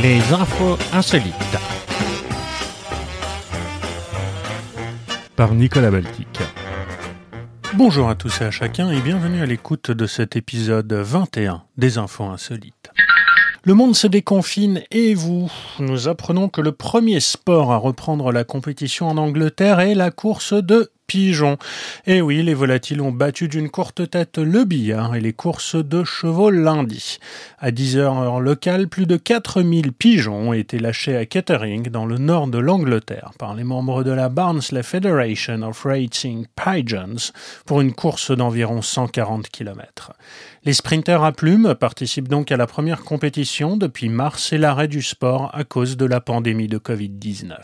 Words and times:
Les 0.00 0.20
infos 0.32 0.78
insolites. 0.92 1.34
Par 5.34 5.54
Nicolas 5.54 5.90
Baltic. 5.90 6.38
Bonjour 7.74 8.08
à 8.08 8.14
tous 8.14 8.40
et 8.40 8.44
à 8.44 8.52
chacun 8.52 8.92
et 8.92 9.00
bienvenue 9.00 9.42
à 9.42 9.46
l'écoute 9.46 9.90
de 9.90 10.06
cet 10.06 10.36
épisode 10.36 10.92
21 10.92 11.64
des 11.76 11.98
infos 11.98 12.24
insolites. 12.24 12.90
Le 13.64 13.74
monde 13.74 13.96
se 13.96 14.06
déconfine 14.06 14.82
et 14.92 15.14
vous, 15.14 15.50
nous 15.80 16.06
apprenons 16.06 16.48
que 16.48 16.60
le 16.60 16.70
premier 16.70 17.18
sport 17.18 17.72
à 17.72 17.76
reprendre 17.76 18.30
la 18.30 18.44
compétition 18.44 19.08
en 19.08 19.16
Angleterre 19.16 19.80
est 19.80 19.96
la 19.96 20.12
course 20.12 20.52
de 20.52 20.92
pigeons. 21.08 21.56
Et 22.06 22.20
oui, 22.20 22.42
les 22.42 22.54
volatiles 22.54 23.00
ont 23.00 23.10
battu 23.10 23.48
d'une 23.48 23.70
courte 23.70 24.08
tête 24.10 24.38
le 24.38 24.64
billard 24.64 25.16
et 25.16 25.20
les 25.20 25.32
courses 25.32 25.74
de 25.74 26.04
chevaux 26.04 26.50
lundi. 26.50 27.18
À 27.58 27.72
10 27.72 27.96
heures 27.96 28.18
heure 28.18 28.40
locale, 28.40 28.86
plus 28.88 29.06
de 29.06 29.16
4000 29.16 29.92
pigeons 29.92 30.50
ont 30.50 30.52
été 30.52 30.78
lâchés 30.78 31.16
à 31.16 31.26
Kettering, 31.26 31.88
dans 31.88 32.06
le 32.06 32.18
nord 32.18 32.46
de 32.46 32.58
l'Angleterre, 32.58 33.32
par 33.38 33.54
les 33.54 33.64
membres 33.64 34.04
de 34.04 34.12
la 34.12 34.28
Barnsley 34.28 34.82
Federation 34.82 35.62
of 35.62 35.82
Racing 35.82 36.46
Pigeons 36.54 37.32
pour 37.64 37.80
une 37.80 37.94
course 37.94 38.30
d'environ 38.30 38.82
140 38.82 39.48
km. 39.48 40.12
Les 40.64 40.74
sprinters 40.74 41.24
à 41.24 41.32
plumes 41.32 41.74
participent 41.74 42.28
donc 42.28 42.52
à 42.52 42.58
la 42.58 42.66
première 42.66 43.02
compétition 43.02 43.78
depuis 43.78 44.10
mars 44.10 44.52
et 44.52 44.58
l'arrêt 44.58 44.88
du 44.88 45.00
sport 45.00 45.50
à 45.54 45.64
cause 45.64 45.96
de 45.96 46.04
la 46.04 46.20
pandémie 46.20 46.68
de 46.68 46.78
Covid-19. 46.78 47.54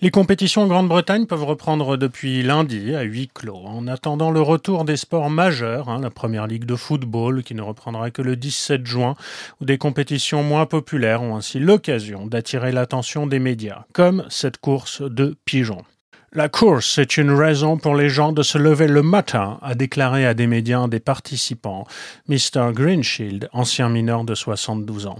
Les 0.00 0.10
compétitions 0.10 0.62
en 0.62 0.66
Grande-Bretagne 0.66 1.26
peuvent 1.26 1.44
reprendre 1.44 1.96
depuis 1.96 2.42
lundi 2.42 2.94
à 2.94 3.02
huis 3.02 3.30
clos, 3.32 3.62
en 3.64 3.86
attendant 3.86 4.30
le 4.30 4.40
retour 4.40 4.84
des 4.84 4.96
sports 4.96 5.30
majeurs, 5.30 5.88
hein, 5.88 6.00
la 6.00 6.10
première 6.10 6.46
ligue 6.46 6.64
de 6.64 6.74
football 6.74 7.42
qui 7.42 7.54
ne 7.54 7.62
reprendra 7.62 8.10
que 8.10 8.22
le 8.22 8.34
17 8.34 8.84
juin, 8.84 9.14
où 9.60 9.64
des 9.64 9.78
compétitions 9.78 10.42
moins 10.42 10.66
populaires 10.66 11.22
ont 11.22 11.36
ainsi 11.36 11.60
l'occasion 11.60 12.26
d'attirer 12.26 12.72
l'attention 12.72 13.26
des 13.26 13.38
médias, 13.38 13.84
comme 13.92 14.24
cette 14.28 14.58
course 14.58 15.02
de 15.02 15.36
pigeons. 15.44 15.84
La 16.34 16.48
course 16.48 16.96
est 16.96 17.18
une 17.18 17.30
raison 17.30 17.76
pour 17.76 17.94
les 17.94 18.08
gens 18.08 18.32
de 18.32 18.42
se 18.42 18.56
lever 18.56 18.88
le 18.88 19.02
matin, 19.02 19.58
a 19.60 19.74
déclaré 19.74 20.26
à 20.26 20.32
des 20.32 20.46
médias 20.46 20.88
des 20.88 20.98
participants, 20.98 21.86
Mr. 22.26 22.72
Greenshield, 22.72 23.50
ancien 23.52 23.88
mineur 23.88 24.24
de 24.24 24.34
72 24.34 25.06
ans. 25.06 25.18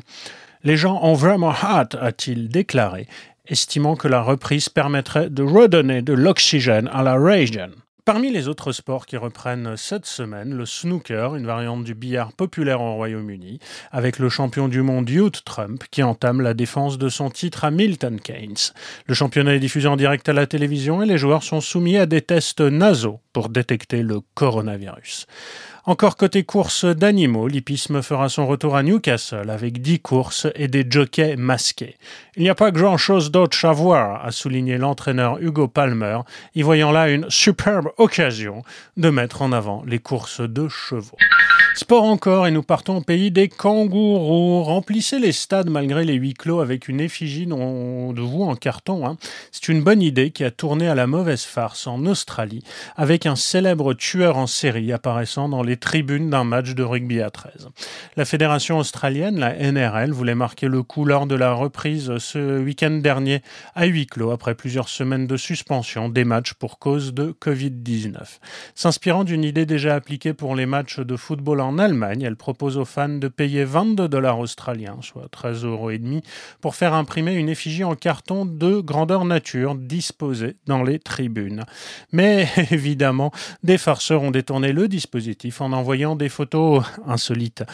Les 0.65 0.77
gens 0.77 1.01
ont 1.03 1.15
vraiment 1.15 1.53
hâte, 1.53 1.97
a-t-il 2.01 2.49
déclaré, 2.49 3.09
estimant 3.47 3.97
que 3.97 4.09
la 4.09 4.23
reprise 4.23 4.69
permettrait 4.69 5.31
de 5.31 5.43
redonner 5.43 6.03
de 6.03 6.13
l'oxygène 6.13 6.89
à 6.93 7.03
la 7.03 7.17
région. 7.17 7.71
Parmi 8.05 8.33
les 8.33 8.49
autres 8.49 8.73
sports 8.73 9.07
qui 9.07 9.17
reprennent 9.17 9.77
cette 9.77 10.07
semaine, 10.07 10.55
le 10.55 10.67
snooker, 10.67 11.37
une 11.37 11.47
variante 11.47 11.85
du 11.85 11.95
billard 11.95 12.33
populaire 12.33 12.81
au 12.81 12.95
Royaume-Uni, 12.95 13.61
avec 13.93 14.19
le 14.19 14.29
champion 14.29 14.67
du 14.67 14.83
monde 14.83 15.09
Youth 15.09 15.45
Trump 15.45 15.85
qui 15.89 16.03
entame 16.03 16.41
la 16.41 16.53
défense 16.53 16.99
de 16.99 17.09
son 17.09 17.31
titre 17.31 17.65
à 17.65 17.71
Milton 17.71 18.21
Keynes. 18.21 18.73
Le 19.07 19.15
championnat 19.15 19.55
est 19.55 19.61
diffusé 19.61 19.87
en 19.87 19.95
direct 19.95 20.29
à 20.29 20.33
la 20.33 20.49
télévision 20.49 21.01
et 21.01 21.07
les 21.07 21.17
joueurs 21.17 21.45
sont 21.45 21.61
soumis 21.61 21.97
à 21.97 22.07
des 22.07 22.23
tests 22.23 22.61
nasaux 22.61 23.21
pour 23.33 23.51
détecter 23.51 24.03
le 24.03 24.19
coronavirus. 24.35 25.29
Encore 25.85 26.17
côté 26.17 26.45
course 26.45 26.85
d'animaux, 26.85 27.49
l'hippisme 27.49 28.03
fera 28.03 28.29
son 28.29 28.47
retour 28.47 28.77
à 28.77 28.85
Newcastle 28.85 29.51
avec 29.51 29.83
10 29.83 29.99
courses 29.99 30.47
et 30.55 30.69
des 30.69 30.87
jockeys 30.89 31.35
masqués. 31.35 31.97
Il 32.37 32.45
n'y 32.45 32.51
a 32.51 32.55
pas 32.55 32.71
grand-chose 32.71 33.33
d'autre 33.33 33.65
à 33.65 33.73
voir, 33.73 34.25
a 34.25 34.31
souligné 34.31 34.79
l'entraîneur 34.79 35.39
Hugo 35.41 35.67
Palmer, 35.67 36.21
y 36.55 36.63
voyant 36.63 36.93
là 36.93 37.09
une 37.09 37.29
superbe 37.31 37.89
occasion 37.97 38.63
de 38.97 39.11
mettre 39.11 39.43
en 39.43 39.51
avant 39.51 39.83
les 39.85 39.99
courses 39.99 40.41
de 40.41 40.69
chevaux. 40.69 41.19
Sport 41.75 42.05
encore, 42.05 42.47
et 42.47 42.51
nous 42.51 42.63
partons 42.63 42.99
au 42.99 43.01
pays 43.01 43.31
des 43.31 43.49
kangourous. 43.49 44.63
Remplissez 44.63 45.19
les 45.19 45.33
stades 45.33 45.71
malgré 45.71 46.05
les 46.05 46.15
huis 46.15 46.35
clos 46.35 46.61
avec 46.61 46.87
une 46.87 47.01
effigie 47.01 47.47
de 47.47 48.21
vous 48.21 48.43
en 48.43 48.55
carton. 48.57 49.07
Hein. 49.07 49.17
C'est 49.51 49.69
une 49.69 49.83
bonne 49.83 50.03
idée 50.03 50.33
qui 50.33 50.45
a 50.45 50.51
tourné 50.51 50.87
à 50.87 50.95
la 50.95 51.07
mauvaise 51.07 51.45
farce 51.45 51.87
en 51.87 52.05
Australie, 52.05 52.63
avec 52.95 53.25
un 53.25 53.37
célèbre 53.37 53.95
tueur 53.95 54.37
en 54.37 54.47
série 54.47 54.93
apparaissant 54.93 55.49
dans 55.49 55.63
les 55.63 55.72
tribunes 55.77 56.31
d'un 56.31 56.45
match 56.45 56.75
de 56.75 56.83
rugby 56.83 57.21
à 57.21 57.31
13. 57.31 57.69
La 58.17 58.25
fédération 58.25 58.79
australienne, 58.79 59.39
la 59.39 59.55
NRL, 59.55 60.13
voulait 60.13 60.35
marquer 60.35 60.69
le 60.69 60.83
coup 60.83 61.05
lors 61.05 61.27
de 61.27 61.35
la 61.35 61.53
reprise 61.53 62.19
ce 62.19 62.61
week-end 62.61 62.91
dernier 62.91 63.43
à 63.75 63.87
huis 63.87 64.07
clos 64.07 64.31
après 64.31 64.55
plusieurs 64.55 64.89
semaines 64.89 65.27
de 65.27 65.37
suspension 65.37 66.09
des 66.09 66.25
matchs 66.25 66.55
pour 66.55 66.79
cause 66.79 67.15
de 67.15 67.35
Covid-19. 67.41 68.19
S'inspirant 68.75 69.25
d'une 69.25 69.45
idée 69.45 69.67
déjà 69.67 69.95
appliquée 69.95 70.35
pour 70.35 70.55
les 70.55 70.67
matchs 70.67 71.01
de 71.01 71.17
football 71.17 71.61
en 71.61 71.79
Allemagne, 71.79 72.23
elle 72.23 72.37
propose 72.37 72.77
aux 72.77 72.85
fans 72.85 73.09
de 73.09 73.29
payer 73.29 73.65
22 73.65 74.09
dollars 74.09 74.39
australiens, 74.39 74.99
soit 75.01 75.29
13 75.31 75.65
euros 75.65 75.91
et 75.91 75.99
demi, 75.99 76.23
pour 76.61 76.75
faire 76.75 76.95
imprimer 76.95 77.35
une 77.35 77.49
effigie 77.49 77.85
en 77.85 77.95
carton 77.95 78.45
de 78.45 78.81
grandeur 78.81 79.25
nature 79.25 79.75
disposée 79.75 80.57
dans 80.67 80.83
les 80.83 80.99
tribunes. 80.99 81.65
Mais 82.13 82.49
évidemment, 82.71 83.33
des 83.63 83.79
farceurs 83.79 84.23
ont 84.23 84.31
détourné 84.31 84.73
le 84.73 84.89
dispositif 84.89 85.62
en 85.63 85.73
envoyant 85.73 86.17
des 86.17 86.29
photos 86.29 86.85
insolites. 87.07 87.65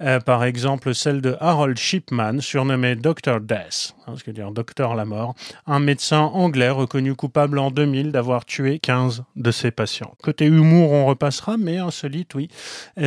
Euh, 0.00 0.20
par 0.20 0.44
exemple, 0.44 0.94
celle 0.94 1.20
de 1.20 1.36
Harold 1.40 1.78
Shipman, 1.78 2.40
surnommé 2.40 2.96
Dr. 2.96 3.40
Death, 3.40 3.95
hein, 4.06 4.14
ce 4.16 4.24
que 4.24 4.30
dire 4.30 4.50
Docteur 4.50 4.94
la 4.94 5.04
mort, 5.04 5.34
un 5.66 5.80
médecin 5.80 6.20
anglais 6.20 6.70
reconnu 6.70 7.14
coupable 7.14 7.58
en 7.58 7.70
2000 7.70 8.12
d'avoir 8.12 8.44
tué 8.44 8.78
15 8.78 9.24
de 9.36 9.50
ses 9.50 9.70
patients. 9.70 10.14
Côté 10.22 10.46
humour, 10.46 10.92
on 10.92 11.06
repassera, 11.06 11.56
mais 11.56 11.78
insolite, 11.78 12.34
oui, 12.34 12.48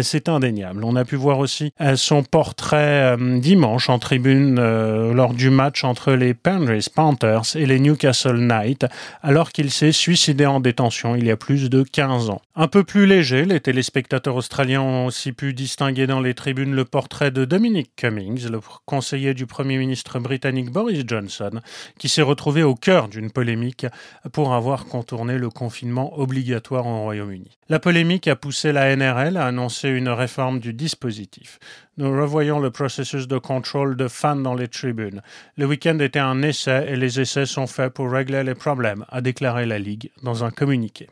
c'est 0.01 0.29
indéniable. 0.29 0.83
On 0.83 0.95
a 0.95 1.05
pu 1.05 1.15
voir 1.15 1.39
aussi 1.39 1.73
euh, 1.81 1.95
son 1.95 2.23
portrait 2.23 3.17
euh, 3.17 3.39
dimanche 3.39 3.89
en 3.89 3.99
tribune 3.99 4.57
euh, 4.59 5.13
lors 5.13 5.33
du 5.33 5.49
match 5.49 5.83
entre 5.83 6.13
les 6.13 6.33
Penrith 6.33 6.89
Panthers 6.89 7.55
et 7.55 7.65
les 7.65 7.79
Newcastle 7.79 8.37
Knights, 8.37 8.85
alors 9.21 9.51
qu'il 9.51 9.71
s'est 9.71 9.91
suicidé 9.91 10.45
en 10.45 10.59
détention 10.59 11.15
il 11.15 11.25
y 11.25 11.31
a 11.31 11.37
plus 11.37 11.69
de 11.69 11.83
15 11.83 12.29
ans. 12.29 12.41
Un 12.55 12.67
peu 12.67 12.83
plus 12.83 13.05
léger, 13.05 13.45
les 13.45 13.59
téléspectateurs 13.59 14.35
australiens 14.35 14.81
ont 14.81 15.05
aussi 15.05 15.31
pu 15.31 15.53
distinguer 15.53 16.07
dans 16.07 16.19
les 16.19 16.33
tribunes 16.33 16.73
le 16.73 16.85
portrait 16.85 17.31
de 17.31 17.45
Dominic 17.45 17.91
Cummings, 17.95 18.49
le 18.49 18.59
conseiller 18.85 19.33
du 19.33 19.45
Premier 19.45 19.77
ministre 19.77 20.19
britannique 20.19 20.71
Boris 20.71 20.88
Johnson, 21.05 21.61
qui 21.97 22.09
s'est 22.09 22.21
retrouvé 22.21 22.63
au 22.63 22.75
cœur 22.75 23.07
d'une 23.07 23.31
polémique 23.31 23.85
pour 24.31 24.53
avoir 24.53 24.85
contourné 24.85 25.37
le 25.37 25.49
confinement 25.49 26.17
obligatoire 26.19 26.85
au 26.85 27.01
Royaume-Uni. 27.01 27.57
La 27.69 27.79
polémique 27.79 28.27
a 28.27 28.35
poussé 28.35 28.71
la 28.71 28.95
NRL 28.95 29.37
à 29.37 29.45
annoncer 29.45 29.89
une 29.89 30.09
réforme 30.09 30.59
du 30.59 30.73
dispositif. 30.73 31.59
Nous 31.97 32.09
revoyons 32.09 32.59
le 32.59 32.71
processus 32.71 33.27
de 33.27 33.37
contrôle 33.37 33.95
de 33.95 34.07
fans 34.07 34.35
dans 34.35 34.55
les 34.55 34.67
tribunes. 34.67 35.21
Le 35.57 35.65
week-end 35.65 35.99
était 35.99 36.19
un 36.19 36.41
essai 36.41 36.85
et 36.87 36.95
les 36.95 37.19
essais 37.19 37.45
sont 37.45 37.67
faits 37.67 37.93
pour 37.93 38.11
régler 38.11 38.43
les 38.43 38.55
problèmes, 38.55 39.05
a 39.09 39.21
déclaré 39.21 39.65
la 39.65 39.79
Ligue 39.79 40.11
dans 40.23 40.43
un 40.43 40.51
communiqué. 40.51 41.09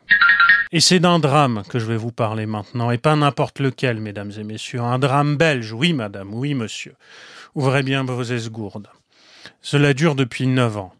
Et 0.70 0.80
c'est 0.80 1.00
d'un 1.00 1.18
drame 1.18 1.62
que 1.68 1.78
je 1.78 1.86
vais 1.86 1.96
vous 1.96 2.12
parler 2.12 2.44
maintenant, 2.44 2.90
et 2.90 2.98
pas 2.98 3.16
n'importe 3.16 3.58
lequel, 3.58 4.00
mesdames 4.00 4.32
et 4.38 4.44
messieurs. 4.44 4.80
Un 4.80 4.98
drame 4.98 5.36
belge, 5.36 5.72
oui 5.72 5.94
madame, 5.94 6.34
oui 6.34 6.52
monsieur. 6.52 6.94
Ouvrez 7.54 7.82
bien 7.82 8.04
vos 8.04 8.22
esgourdes. 8.22 8.88
Cela 9.70 9.92
dure 9.92 10.14
depuis 10.14 10.46
neuf 10.46 10.78
ans. 10.78 10.94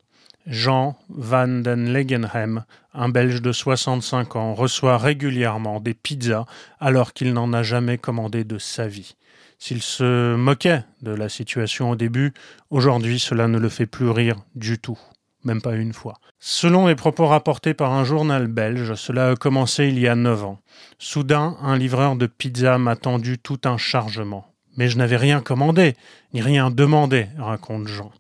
Jean 0.47 0.99
van 1.09 1.49
den 1.49 1.91
Legenhem, 1.91 2.67
un 2.93 3.09
Belge 3.09 3.41
de 3.41 3.51
65 3.51 4.37
ans, 4.37 4.53
reçoit 4.53 4.99
régulièrement 4.99 5.81
des 5.81 5.95
pizzas 5.95 6.45
alors 6.79 7.15
qu'il 7.15 7.33
n'en 7.33 7.55
a 7.55 7.63
jamais 7.63 7.97
commandé 7.97 8.45
de 8.45 8.59
sa 8.59 8.87
vie. 8.87 9.17
S'il 9.59 9.81
se 9.81 10.35
moquait 10.35 10.85
de 11.01 11.13
la 11.13 11.31
situation 11.31 11.89
au 11.89 11.97
début, 11.97 12.35
aujourd'hui 12.69 13.19
cela 13.19 13.49
ne 13.49 13.59
le 13.59 13.71
fait 13.71 13.87
plus 13.87 14.11
rire 14.11 14.37
du 14.55 14.79
tout, 14.79 14.99
même 15.45 15.63
pas 15.63 15.75
une 15.75 15.95
fois. 15.95 16.19
Selon 16.39 16.89
les 16.89 16.95
propos 16.95 17.27
rapportés 17.27 17.73
par 17.73 17.95
un 17.95 18.05
journal 18.05 18.49
belge, 18.49 18.97
cela 18.97 19.31
a 19.31 19.37
commencé 19.37 19.89
il 19.89 19.99
y 19.99 20.09
a 20.09 20.15
neuf 20.15 20.45
ans. 20.45 20.61
Soudain, 20.99 21.57
un 21.63 21.79
livreur 21.79 22.17
de 22.17 22.27
pizza 22.27 22.77
m'a 22.77 22.97
tendu 22.97 23.39
tout 23.39 23.61
un 23.65 23.79
chargement. 23.79 24.47
Mais 24.77 24.89
je 24.89 24.99
n'avais 24.99 25.17
rien 25.17 25.41
commandé, 25.41 25.97
ni 26.35 26.43
rien 26.43 26.71
demandé, 26.71 27.29
raconte 27.39 27.89
Jean. 27.89 28.13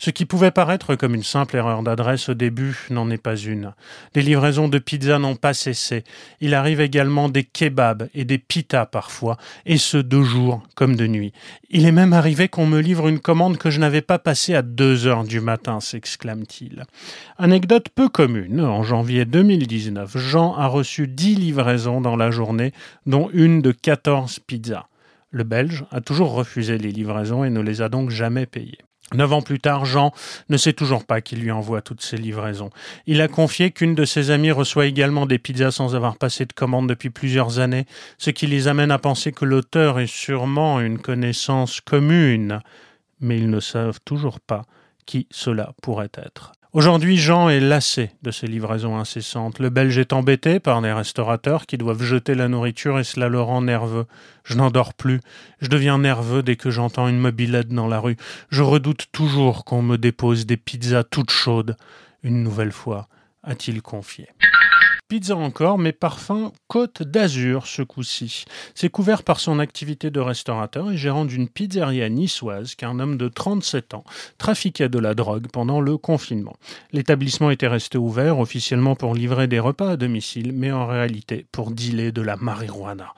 Ce 0.00 0.10
qui 0.10 0.26
pouvait 0.26 0.52
paraître 0.52 0.94
comme 0.94 1.16
une 1.16 1.24
simple 1.24 1.56
erreur 1.56 1.82
d'adresse 1.82 2.28
au 2.28 2.34
début 2.34 2.86
n'en 2.90 3.10
est 3.10 3.20
pas 3.20 3.34
une. 3.34 3.74
Les 4.14 4.22
livraisons 4.22 4.68
de 4.68 4.78
pizza 4.78 5.18
n'ont 5.18 5.34
pas 5.34 5.54
cessé. 5.54 6.04
Il 6.40 6.54
arrive 6.54 6.80
également 6.80 7.28
des 7.28 7.42
kebabs 7.42 8.08
et 8.14 8.24
des 8.24 8.38
pitas 8.38 8.86
parfois, 8.86 9.38
et 9.66 9.76
ce 9.76 9.96
de 9.96 10.22
jour 10.22 10.62
comme 10.76 10.94
de 10.94 11.08
nuit. 11.08 11.32
Il 11.68 11.84
est 11.84 11.92
même 11.92 12.12
arrivé 12.12 12.46
qu'on 12.46 12.66
me 12.66 12.78
livre 12.78 13.08
une 13.08 13.18
commande 13.18 13.58
que 13.58 13.70
je 13.70 13.80
n'avais 13.80 14.00
pas 14.00 14.20
passée 14.20 14.54
à 14.54 14.62
deux 14.62 15.08
heures 15.08 15.24
du 15.24 15.40
matin, 15.40 15.80
s'exclame-t-il. 15.80 16.84
Anecdote 17.36 17.88
peu 17.92 18.08
commune, 18.08 18.60
en 18.60 18.84
janvier 18.84 19.24
2019, 19.24 20.16
Jean 20.16 20.54
a 20.54 20.68
reçu 20.68 21.08
dix 21.08 21.34
livraisons 21.34 22.00
dans 22.00 22.14
la 22.14 22.30
journée, 22.30 22.72
dont 23.06 23.30
une 23.32 23.62
de 23.62 23.72
quatorze 23.72 24.38
pizzas. 24.38 24.86
Le 25.30 25.42
Belge 25.42 25.84
a 25.90 26.00
toujours 26.00 26.32
refusé 26.32 26.78
les 26.78 26.92
livraisons 26.92 27.42
et 27.42 27.50
ne 27.50 27.60
les 27.60 27.82
a 27.82 27.88
donc 27.88 28.10
jamais 28.10 28.46
payées. 28.46 28.78
Neuf 29.14 29.32
ans 29.32 29.42
plus 29.42 29.58
tard, 29.58 29.84
Jean 29.84 30.12
ne 30.48 30.56
sait 30.56 30.74
toujours 30.74 31.04
pas 31.04 31.20
qui 31.20 31.36
lui 31.36 31.50
envoie 31.50 31.80
toutes 31.80 32.02
ces 32.02 32.16
livraisons. 32.16 32.70
Il 33.06 33.20
a 33.20 33.28
confié 33.28 33.70
qu'une 33.70 33.94
de 33.94 34.04
ses 34.04 34.30
amies 34.30 34.50
reçoit 34.50 34.86
également 34.86 35.24
des 35.24 35.38
pizzas 35.38 35.70
sans 35.70 35.94
avoir 35.94 36.16
passé 36.16 36.44
de 36.44 36.52
commande 36.52 36.88
depuis 36.88 37.10
plusieurs 37.10 37.58
années, 37.58 37.86
ce 38.18 38.30
qui 38.30 38.46
les 38.46 38.68
amène 38.68 38.90
à 38.90 38.98
penser 38.98 39.32
que 39.32 39.44
l'auteur 39.44 39.98
est 39.98 40.06
sûrement 40.06 40.80
une 40.80 40.98
connaissance 40.98 41.80
commune 41.80 42.60
mais 43.20 43.38
ils 43.38 43.50
ne 43.50 43.60
savent 43.60 44.00
toujours 44.04 44.40
pas 44.40 44.62
qui 45.06 45.26
cela 45.30 45.72
pourrait 45.82 46.10
être. 46.14 46.52
Aujourd'hui, 46.74 47.16
Jean 47.16 47.48
est 47.48 47.60
lassé 47.60 48.10
de 48.20 48.30
ces 48.30 48.46
livraisons 48.46 48.98
incessantes. 48.98 49.58
Le 49.58 49.70
Belge 49.70 49.96
est 49.96 50.12
embêté 50.12 50.60
par 50.60 50.82
des 50.82 50.92
restaurateurs 50.92 51.64
qui 51.64 51.78
doivent 51.78 52.02
jeter 52.02 52.34
la 52.34 52.46
nourriture 52.46 52.98
et 52.98 53.04
cela 53.04 53.30
le 53.30 53.40
rend 53.40 53.62
nerveux. 53.62 54.04
Je 54.44 54.54
n'en 54.54 54.70
dors 54.70 54.92
plus. 54.92 55.20
Je 55.62 55.68
deviens 55.68 55.96
nerveux 55.96 56.42
dès 56.42 56.56
que 56.56 56.70
j'entends 56.70 57.08
une 57.08 57.20
mobilette 57.20 57.68
dans 57.68 57.88
la 57.88 58.00
rue. 58.00 58.18
Je 58.50 58.62
redoute 58.62 59.06
toujours 59.12 59.64
qu'on 59.64 59.80
me 59.80 59.96
dépose 59.96 60.44
des 60.44 60.58
pizzas 60.58 61.04
toutes 61.04 61.30
chaudes. 61.30 61.74
Une 62.22 62.42
nouvelle 62.42 62.72
fois, 62.72 63.08
a-t-il 63.42 63.80
confié. 63.80 64.28
Pizza 65.08 65.34
encore, 65.34 65.78
mais 65.78 65.92
parfum 65.92 66.52
Côte 66.66 67.02
d'Azur 67.02 67.66
ce 67.66 67.80
coup-ci. 67.80 68.44
C'est 68.74 68.90
couvert 68.90 69.22
par 69.22 69.40
son 69.40 69.58
activité 69.58 70.10
de 70.10 70.20
restaurateur 70.20 70.90
et 70.90 70.98
gérant 70.98 71.24
d'une 71.24 71.48
pizzeria 71.48 72.10
niçoise 72.10 72.74
qu'un 72.74 73.00
homme 73.00 73.16
de 73.16 73.28
37 73.28 73.94
ans 73.94 74.04
trafiquait 74.36 74.90
de 74.90 74.98
la 74.98 75.14
drogue 75.14 75.46
pendant 75.50 75.80
le 75.80 75.96
confinement. 75.96 76.58
L'établissement 76.92 77.50
était 77.50 77.68
resté 77.68 77.96
ouvert 77.96 78.38
officiellement 78.38 78.96
pour 78.96 79.14
livrer 79.14 79.46
des 79.46 79.60
repas 79.60 79.92
à 79.92 79.96
domicile, 79.96 80.52
mais 80.52 80.72
en 80.72 80.86
réalité 80.86 81.46
pour 81.52 81.70
dealer 81.70 82.12
de 82.12 82.20
la 82.20 82.36
marijuana. 82.36 83.14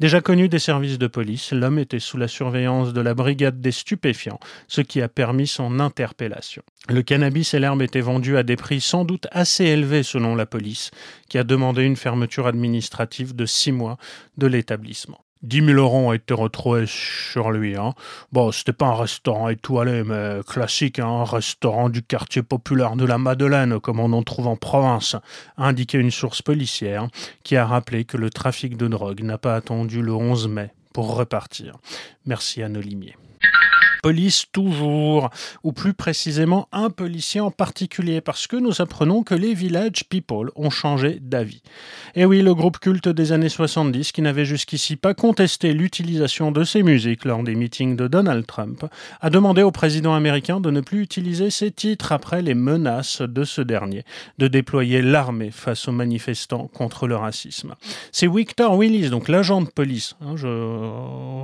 Déjà 0.00 0.20
connu 0.20 0.48
des 0.48 0.60
services 0.60 0.98
de 0.98 1.08
police, 1.08 1.52
l'homme 1.52 1.80
était 1.80 1.98
sous 1.98 2.18
la 2.18 2.28
surveillance 2.28 2.92
de 2.92 3.00
la 3.00 3.14
brigade 3.14 3.60
des 3.60 3.72
stupéfiants, 3.72 4.38
ce 4.68 4.80
qui 4.80 5.02
a 5.02 5.08
permis 5.08 5.48
son 5.48 5.80
interpellation. 5.80 6.62
Le 6.88 7.02
cannabis 7.02 7.52
et 7.52 7.58
l'herbe 7.58 7.82
étaient 7.82 8.00
vendus 8.00 8.36
à 8.36 8.44
des 8.44 8.54
prix 8.54 8.80
sans 8.80 9.04
doute 9.04 9.26
assez 9.32 9.64
élevés 9.64 10.04
selon 10.04 10.36
la 10.36 10.46
police, 10.46 10.92
qui 11.28 11.38
a 11.38 11.44
demandé 11.44 11.82
une 11.84 11.96
fermeture 11.96 12.46
administrative 12.46 13.34
de 13.34 13.46
six 13.46 13.72
mois 13.72 13.96
de 14.36 14.46
l'établissement. 14.46 15.20
10 15.42 15.66
000 15.66 15.78
euros 15.78 16.08
ont 16.08 16.12
été 16.12 16.34
retrouvés 16.34 16.86
sur 16.86 17.50
lui. 17.50 17.76
Hein. 17.76 17.94
Bon, 18.32 18.50
c'était 18.50 18.72
pas 18.72 18.86
un 18.86 18.94
restaurant 18.94 19.48
étoilé, 19.48 20.02
mais 20.02 20.40
classique, 20.46 20.98
hein, 20.98 21.06
un 21.06 21.24
restaurant 21.24 21.88
du 21.88 22.02
quartier 22.02 22.42
populaire 22.42 22.96
de 22.96 23.04
la 23.04 23.18
Madeleine, 23.18 23.78
comme 23.78 24.00
on 24.00 24.12
en 24.12 24.22
trouve 24.22 24.48
en 24.48 24.56
province, 24.56 25.14
a 25.56 25.68
indiqué 25.68 25.98
une 25.98 26.10
source 26.10 26.42
policière 26.42 27.06
qui 27.44 27.56
a 27.56 27.66
rappelé 27.66 28.04
que 28.04 28.16
le 28.16 28.30
trafic 28.30 28.76
de 28.76 28.88
drogue 28.88 29.22
n'a 29.22 29.38
pas 29.38 29.54
attendu 29.54 30.02
le 30.02 30.12
11 30.12 30.48
mai 30.48 30.70
pour 30.92 31.14
repartir. 31.14 31.76
Merci 32.26 32.62
à 32.62 32.68
Nolimier 32.68 33.14
police 34.02 34.46
toujours, 34.52 35.30
ou 35.62 35.72
plus 35.72 35.94
précisément 35.94 36.68
un 36.72 36.90
policier 36.90 37.40
en 37.40 37.50
particulier, 37.50 38.20
parce 38.20 38.46
que 38.46 38.56
nous 38.56 38.80
apprenons 38.80 39.22
que 39.22 39.34
les 39.34 39.54
Village 39.54 40.04
People 40.08 40.50
ont 40.56 40.70
changé 40.70 41.18
d'avis. 41.20 41.62
Et 42.14 42.24
oui, 42.24 42.42
le 42.42 42.54
groupe 42.54 42.78
culte 42.78 43.08
des 43.08 43.32
années 43.32 43.48
70, 43.48 44.12
qui 44.12 44.22
n'avait 44.22 44.44
jusqu'ici 44.44 44.96
pas 44.96 45.14
contesté 45.14 45.72
l'utilisation 45.72 46.52
de 46.52 46.64
ces 46.64 46.82
musiques 46.82 47.24
lors 47.24 47.42
des 47.42 47.54
meetings 47.54 47.96
de 47.96 48.08
Donald 48.08 48.46
Trump, 48.46 48.84
a 49.20 49.30
demandé 49.30 49.62
au 49.62 49.70
président 49.70 50.14
américain 50.14 50.60
de 50.60 50.70
ne 50.70 50.80
plus 50.80 51.02
utiliser 51.02 51.50
ces 51.50 51.70
titres 51.70 52.12
après 52.12 52.42
les 52.42 52.54
menaces 52.54 53.22
de 53.22 53.44
ce 53.44 53.60
dernier, 53.60 54.04
de 54.38 54.48
déployer 54.48 55.02
l'armée 55.02 55.50
face 55.50 55.88
aux 55.88 55.92
manifestants 55.92 56.68
contre 56.68 57.06
le 57.06 57.16
racisme. 57.16 57.74
C'est 58.12 58.28
Victor 58.28 58.76
Willis, 58.76 59.10
donc 59.10 59.28
l'agent 59.28 59.62
de 59.62 59.68
police, 59.68 60.14
hein, 60.20 60.36
je 60.36 60.48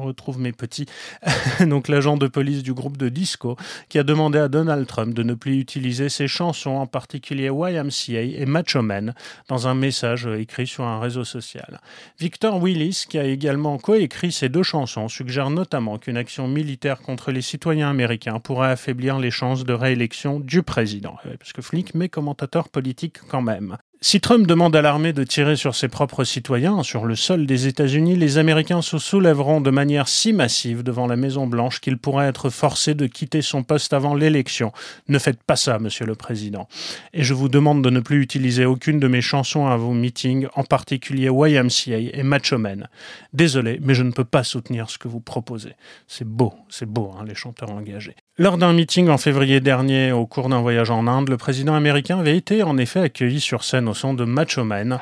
retrouve 0.05 0.39
mes 0.39 0.53
petits, 0.53 0.87
donc 1.61 1.89
l'agent 1.89 2.17
de 2.17 2.27
police 2.27 2.44
du 2.45 2.75
groupe 2.75 2.97
de 2.97 3.09
disco 3.09 3.57
qui 3.89 3.99
a 3.99 4.03
demandé 4.03 4.39
à 4.39 4.49
Donald 4.49 4.87
Trump 4.87 5.15
de 5.15 5.23
ne 5.23 5.35
plus 5.35 5.59
utiliser 5.59 6.09
ses 6.09 6.29
chansons, 6.29 6.77
en 6.77 6.87
particulier 6.87 7.51
YMCA 7.53 8.21
et 8.21 8.47
Macho 8.47 8.83
Man, 8.83 9.15
dans 9.49 9.67
un 9.67 9.75
message 9.75 10.27
écrit 10.27 10.67
sur 10.67 10.85
un 10.85 11.01
réseau 11.01 11.25
social. 11.25 11.81
Victor 12.19 12.63
Willis, 12.63 13.05
qui 13.09 13.19
a 13.19 13.25
également 13.25 13.79
coécrit 13.79 14.33
ces 14.33 14.49
deux 14.49 14.63
chansons, 14.63 15.09
suggère 15.09 15.51
notamment 15.51 15.99
qu'une 15.99 16.17
action 16.17 16.49
militaire 16.49 17.01
contre 17.01 17.33
les 17.33 17.43
citoyens 17.43 17.91
américains 17.91 18.41
pourrait 18.41 18.71
affaiblir 18.71 19.19
les 19.19 19.31
chances 19.31 19.65
de 19.65 19.73
réélection 19.73 20.41
du 20.41 20.63
président. 20.63 21.17
Parce 21.39 21.53
que 21.53 21.63
flic, 21.63 21.95
mais 21.95 22.09
commentateur 22.09 22.69
politique 22.69 23.19
quand 23.29 23.43
même. 23.43 23.77
Si 24.07 24.21
Trump 24.21 24.47
demande 24.47 24.77
à 24.77 24.83
l'armée 24.83 25.15
de 25.15 25.25
tirer 25.25 25.57
sur 25.57 25.75
ses 25.75 25.89
propres 25.89 26.25
citoyens, 26.25 26.83
sur 26.83 27.07
le 27.07 27.17
sol 27.17 27.47
des 27.47 27.69
États-Unis, 27.69 28.17
les 28.17 28.37
Américains 28.37 28.83
se 28.83 28.99
soulèveront 28.99 29.63
de 29.63 29.71
manière 29.71 30.09
si 30.09 30.35
massive 30.35 30.83
devant 30.83 31.07
la 31.07 31.17
Maison-Blanche 31.17 31.81
qu'il 31.81 31.97
pourrait 31.97 32.27
être 32.27 32.51
forcé 32.51 32.95
de 32.95 33.07
quitter 33.07 33.41
son 33.41 33.63
poste 33.63 33.95
avant 33.95 34.15
l'élection. 34.15 34.73
Ne 35.09 35.19
faites 35.19 35.43
pas 35.43 35.57
ça, 35.57 35.79
Monsieur 35.79 36.05
le 36.05 36.15
Président. 36.17 36.69
Et 37.15 37.23
je 37.23 37.33
vous 37.33 37.49
demande 37.49 37.83
de 37.83 37.89
ne 37.89 38.01
plus 38.01 38.21
utiliser 38.21 38.67
aucune 38.67 39.01
de 39.01 39.09
mes 39.09 39.23
chansons 39.23 39.69
à 39.69 39.79
vos 39.79 39.95
meetings, 39.95 40.49
en 40.55 40.65
particulier 40.65 41.31
YMCA 41.33 41.97
et 41.97 42.23
Macho 42.23 42.59
Man. 42.59 42.91
Désolé, 43.33 43.81
mais 43.81 43.95
je 43.95 44.03
ne 44.03 44.13
peux 44.13 44.27
pas 44.27 44.45
soutenir 44.45 44.91
ce 44.91 44.99
que 44.99 45.09
vous 45.09 45.21
proposez. 45.21 45.77
C'est 46.09 46.29
beau, 46.29 46.53
c'est 46.69 46.85
beau, 46.85 47.15
hein, 47.19 47.25
les 47.27 47.35
chanteurs 47.35 47.71
engagés. 47.71 48.17
Lors 48.37 48.59
d'un 48.59 48.73
meeting 48.73 49.11
en 49.11 49.17
février 49.17 49.61
dernier, 49.61 50.11
au 50.11 50.27
cours 50.27 50.49
d'un 50.49 50.61
voyage 50.61 50.91
en 50.91 51.07
Inde, 51.07 51.29
le 51.29 51.37
président 51.37 51.77
américain 51.77 52.19
avait 52.19 52.37
été 52.37 52.65
en 52.65 52.77
effet 52.79 52.99
accueilli 52.99 53.39
sur 53.39 53.63
scène 53.63 53.89
au 53.89 53.95
son 53.95 54.13
de 54.13 54.25
Macho 54.25 54.65
Man. 54.65 54.99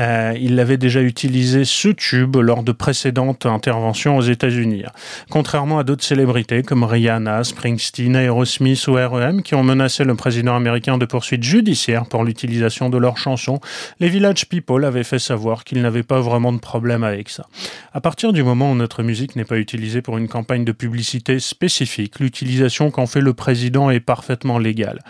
Euh, 0.00 0.32
il 0.40 0.58
avait 0.58 0.78
déjà 0.78 1.02
utilisé 1.02 1.64
ce 1.64 1.88
tube 1.88 2.36
lors 2.36 2.62
de 2.62 2.72
précédentes 2.72 3.44
interventions 3.44 4.16
aux 4.16 4.22
États-Unis. 4.22 4.84
Contrairement 5.28 5.78
à 5.78 5.84
d'autres 5.84 6.04
célébrités 6.04 6.62
comme 6.62 6.84
Rihanna, 6.84 7.44
Springsteen, 7.44 8.16
Aerosmith 8.16 8.86
ou 8.88 8.94
R.E.M. 8.94 9.42
qui 9.42 9.54
ont 9.54 9.62
menacé 9.62 10.04
le 10.04 10.14
président 10.14 10.56
américain 10.56 10.96
de 10.96 11.04
poursuites 11.04 11.42
judiciaires 11.42 12.06
pour 12.06 12.24
l'utilisation 12.24 12.88
de 12.88 12.96
leurs 12.96 13.18
chansons, 13.18 13.60
les 14.00 14.08
Village 14.08 14.48
People 14.48 14.86
avaient 14.86 15.04
fait 15.04 15.18
savoir 15.18 15.64
qu'ils 15.64 15.82
n'avaient 15.82 16.02
pas 16.02 16.20
vraiment 16.20 16.52
de 16.52 16.60
problème 16.60 17.04
avec 17.04 17.28
ça. 17.28 17.46
À 17.92 18.00
partir 18.00 18.32
du 18.32 18.42
moment 18.42 18.72
où 18.72 18.74
notre 18.74 19.02
musique 19.02 19.36
n'est 19.36 19.44
pas 19.44 19.58
utilisée 19.58 20.00
pour 20.00 20.16
une 20.16 20.28
campagne 20.28 20.64
de 20.64 20.72
publicité 20.72 21.40
spécifique, 21.40 22.20
l'utilisation 22.20 22.90
qu'en 22.90 23.06
fait 23.06 23.20
le 23.20 23.34
président 23.34 23.90
est 23.90 24.00
parfaitement 24.00 24.58
légale. 24.58 25.00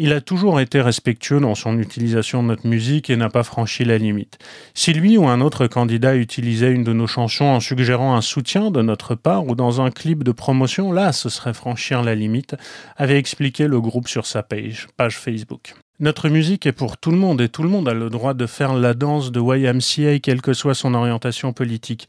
Il 0.00 0.12
a 0.12 0.20
toujours 0.20 0.60
été 0.60 0.80
respectueux 0.80 1.40
dans 1.40 1.56
son 1.56 1.76
utilisation 1.80 2.44
de 2.44 2.48
notre 2.48 2.68
musique 2.68 3.10
et 3.10 3.16
n'a 3.16 3.28
pas 3.28 3.42
franchi 3.42 3.84
la 3.84 3.98
limite. 3.98 4.38
Si 4.72 4.92
lui 4.92 5.18
ou 5.18 5.26
un 5.26 5.40
autre 5.40 5.66
candidat 5.66 6.14
utilisait 6.14 6.70
une 6.70 6.84
de 6.84 6.92
nos 6.92 7.08
chansons 7.08 7.46
en 7.46 7.58
suggérant 7.58 8.14
un 8.14 8.20
soutien 8.20 8.70
de 8.70 8.80
notre 8.80 9.16
part 9.16 9.48
ou 9.48 9.56
dans 9.56 9.80
un 9.80 9.90
clip 9.90 10.22
de 10.22 10.30
promotion, 10.30 10.92
là, 10.92 11.10
ce 11.12 11.28
serait 11.28 11.52
franchir 11.52 12.04
la 12.04 12.14
limite, 12.14 12.54
avait 12.96 13.18
expliqué 13.18 13.66
le 13.66 13.80
groupe 13.80 14.06
sur 14.06 14.24
sa 14.24 14.44
page, 14.44 14.86
page 14.96 15.18
Facebook. 15.18 15.74
Notre 16.00 16.28
musique 16.28 16.64
est 16.64 16.72
pour 16.72 16.96
tout 16.96 17.10
le 17.10 17.16
monde 17.16 17.40
et 17.40 17.48
tout 17.48 17.64
le 17.64 17.68
monde 17.68 17.88
a 17.88 17.92
le 17.92 18.08
droit 18.08 18.32
de 18.32 18.46
faire 18.46 18.72
la 18.72 18.94
danse 18.94 19.32
de 19.32 19.40
YMCA 19.40 20.20
quelle 20.20 20.40
que 20.40 20.52
soit 20.52 20.74
son 20.74 20.94
orientation 20.94 21.52
politique. 21.52 22.06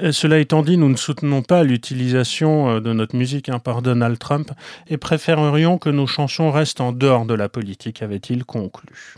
Euh, 0.00 0.12
cela 0.12 0.38
étant 0.38 0.62
dit, 0.62 0.76
nous 0.76 0.88
ne 0.88 0.96
soutenons 0.96 1.42
pas 1.42 1.64
l'utilisation 1.64 2.76
euh, 2.76 2.80
de 2.80 2.92
notre 2.92 3.16
musique 3.16 3.48
hein, 3.48 3.58
par 3.58 3.82
Donald 3.82 4.16
Trump 4.16 4.52
et 4.86 4.96
préférerions 4.96 5.76
que 5.76 5.90
nos 5.90 6.06
chansons 6.06 6.52
restent 6.52 6.80
en 6.80 6.92
dehors 6.92 7.26
de 7.26 7.34
la 7.34 7.48
politique, 7.48 8.00
avait-il 8.00 8.44
conclu. 8.44 9.16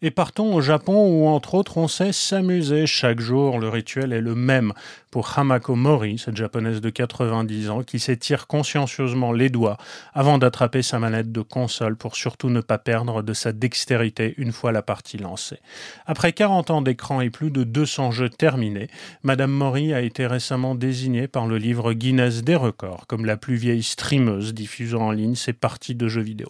Et 0.00 0.12
partons 0.12 0.54
au 0.54 0.60
Japon 0.60 1.08
où, 1.08 1.26
entre 1.26 1.54
autres, 1.54 1.76
on 1.76 1.88
sait 1.88 2.12
s'amuser 2.12 2.86
chaque 2.86 3.20
jour. 3.20 3.58
Le 3.58 3.68
rituel 3.68 4.12
est 4.12 4.20
le 4.20 4.36
même 4.36 4.72
pour 5.10 5.38
Hamako 5.38 5.74
Mori, 5.74 6.18
cette 6.18 6.36
japonaise 6.36 6.80
de 6.80 6.90
90 6.90 7.70
ans, 7.70 7.82
qui 7.82 7.98
s'étire 7.98 8.46
consciencieusement 8.46 9.32
les 9.32 9.48
doigts 9.48 9.78
avant 10.14 10.38
d'attraper 10.38 10.82
sa 10.82 10.98
manette 10.98 11.32
de 11.32 11.40
console 11.40 11.96
pour 11.96 12.14
surtout 12.14 12.50
ne 12.50 12.60
pas 12.60 12.78
perdre 12.78 13.22
de 13.22 13.32
sa 13.32 13.52
dextérité 13.52 14.34
une 14.36 14.52
fois 14.52 14.70
la 14.70 14.82
partie 14.82 15.16
lancée. 15.16 15.58
Après 16.06 16.32
40 16.32 16.70
ans 16.70 16.82
d'écran 16.82 17.20
et 17.20 17.30
plus 17.30 17.50
de 17.50 17.64
200 17.64 18.10
jeux 18.10 18.28
terminés, 18.28 18.88
Madame 19.22 19.50
Mori 19.50 19.94
a 19.94 20.00
été 20.00 20.26
récemment 20.26 20.74
désignée 20.74 21.26
par 21.26 21.46
le 21.46 21.56
livre 21.56 21.92
Guinness 21.92 22.44
des 22.44 22.56
records 22.56 23.06
comme 23.06 23.24
la 23.24 23.36
plus 23.36 23.56
vieille 23.56 23.82
streameuse 23.82 24.54
diffusant 24.54 25.06
en 25.08 25.10
ligne 25.10 25.34
ses 25.34 25.54
parties 25.54 25.94
de 25.94 26.06
jeux 26.06 26.22
vidéo. 26.22 26.48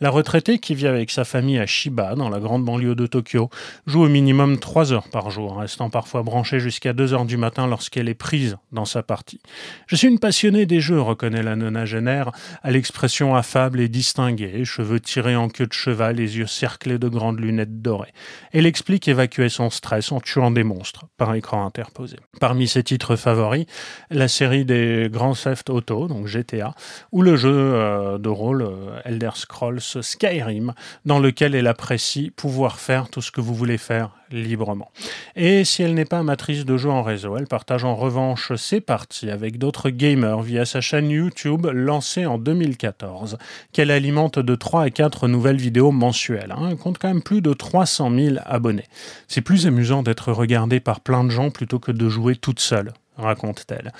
La 0.00 0.08
retraitée, 0.08 0.58
qui 0.58 0.74
vit 0.74 0.86
avec 0.86 1.10
sa 1.10 1.24
famille 1.24 1.58
à 1.58 1.66
Shiba, 1.66 2.14
dans 2.14 2.30
la 2.30 2.40
grande 2.40 2.64
banlieue 2.64 2.79
de 2.80 3.06
Tokyo, 3.06 3.50
joue 3.86 4.02
au 4.02 4.08
minimum 4.08 4.58
3 4.58 4.92
heures 4.92 5.08
par 5.08 5.30
jour, 5.30 5.58
restant 5.58 5.90
parfois 5.90 6.22
branchée 6.22 6.60
jusqu'à 6.60 6.92
2 6.92 7.12
heures 7.12 7.24
du 7.24 7.36
matin 7.36 7.66
lorsqu'elle 7.66 8.08
est 8.08 8.14
prise 8.14 8.56
dans 8.72 8.84
sa 8.84 9.02
partie. 9.02 9.40
Je 9.86 9.96
suis 9.96 10.08
une 10.08 10.18
passionnée 10.18 10.66
des 10.66 10.80
jeux, 10.80 11.00
reconnaît 11.00 11.42
la 11.42 11.56
nonagénaire, 11.56 12.32
à 12.62 12.70
l'expression 12.70 13.34
affable 13.34 13.80
et 13.80 13.88
distinguée, 13.88 14.64
cheveux 14.64 15.00
tirés 15.00 15.36
en 15.36 15.48
queue 15.48 15.66
de 15.66 15.72
cheval, 15.72 16.16
les 16.16 16.38
yeux 16.38 16.46
cerclés 16.46 16.98
de 16.98 17.08
grandes 17.08 17.40
lunettes 17.40 17.82
dorées. 17.82 18.12
Elle 18.52 18.66
explique 18.66 19.08
évacuer 19.08 19.48
son 19.48 19.70
stress 19.70 20.12
en 20.12 20.20
tuant 20.20 20.50
des 20.50 20.64
monstres, 20.64 21.06
par 21.16 21.34
écran 21.34 21.64
interposé. 21.64 22.16
Parmi 22.40 22.68
ses 22.68 22.82
titres 22.82 23.16
favoris, 23.16 23.66
la 24.10 24.28
série 24.28 24.64
des 24.64 25.08
Grand 25.10 25.34
Theft 25.34 25.70
Auto, 25.70 26.08
donc 26.08 26.26
GTA, 26.26 26.74
ou 27.12 27.22
le 27.22 27.36
jeu 27.36 27.52
euh, 27.52 28.18
de 28.18 28.28
rôle 28.28 28.62
euh, 28.62 29.00
Elder 29.04 29.30
Scrolls 29.34 29.80
Skyrim, 29.80 30.72
dans 31.04 31.18
lequel 31.18 31.54
elle 31.54 31.66
apprécie 31.66 32.30
pouvoir 32.30 32.69
faire 32.78 33.08
tout 33.08 33.22
ce 33.22 33.30
que 33.32 33.40
vous 33.40 33.54
voulez 33.54 33.78
faire 33.78 34.10
librement. 34.30 34.90
Et 35.36 35.64
si 35.64 35.82
elle 35.82 35.94
n'est 35.94 36.04
pas 36.04 36.18
amatrice 36.18 36.64
de 36.64 36.76
jeux 36.76 36.90
en 36.90 37.02
réseau, 37.02 37.36
elle 37.36 37.46
partage 37.46 37.84
en 37.84 37.96
revanche 37.96 38.54
ses 38.54 38.80
parties 38.80 39.30
avec 39.30 39.58
d'autres 39.58 39.90
gamers 39.90 40.40
via 40.40 40.64
sa 40.64 40.80
chaîne 40.80 41.10
YouTube 41.10 41.66
lancée 41.72 42.26
en 42.26 42.38
2014, 42.38 43.38
qu'elle 43.72 43.90
alimente 43.90 44.38
de 44.38 44.54
3 44.54 44.82
à 44.82 44.90
4 44.90 45.28
nouvelles 45.28 45.56
vidéos 45.56 45.90
mensuelles. 45.90 46.52
Hein. 46.56 46.68
Elle 46.70 46.76
compte 46.76 46.98
quand 46.98 47.08
même 47.08 47.22
plus 47.22 47.40
de 47.40 47.52
300 47.52 48.10
000 48.14 48.36
abonnés. 48.44 48.86
C'est 49.28 49.40
plus 49.40 49.66
amusant 49.66 50.02
d'être 50.02 50.32
regardé 50.32 50.80
par 50.80 51.00
plein 51.00 51.24
de 51.24 51.30
gens 51.30 51.50
plutôt 51.50 51.78
que 51.78 51.92
de 51.92 52.08
jouer 52.08 52.36
toute 52.36 52.60
seule 52.60 52.92
raconte-t-elle. 53.20 53.92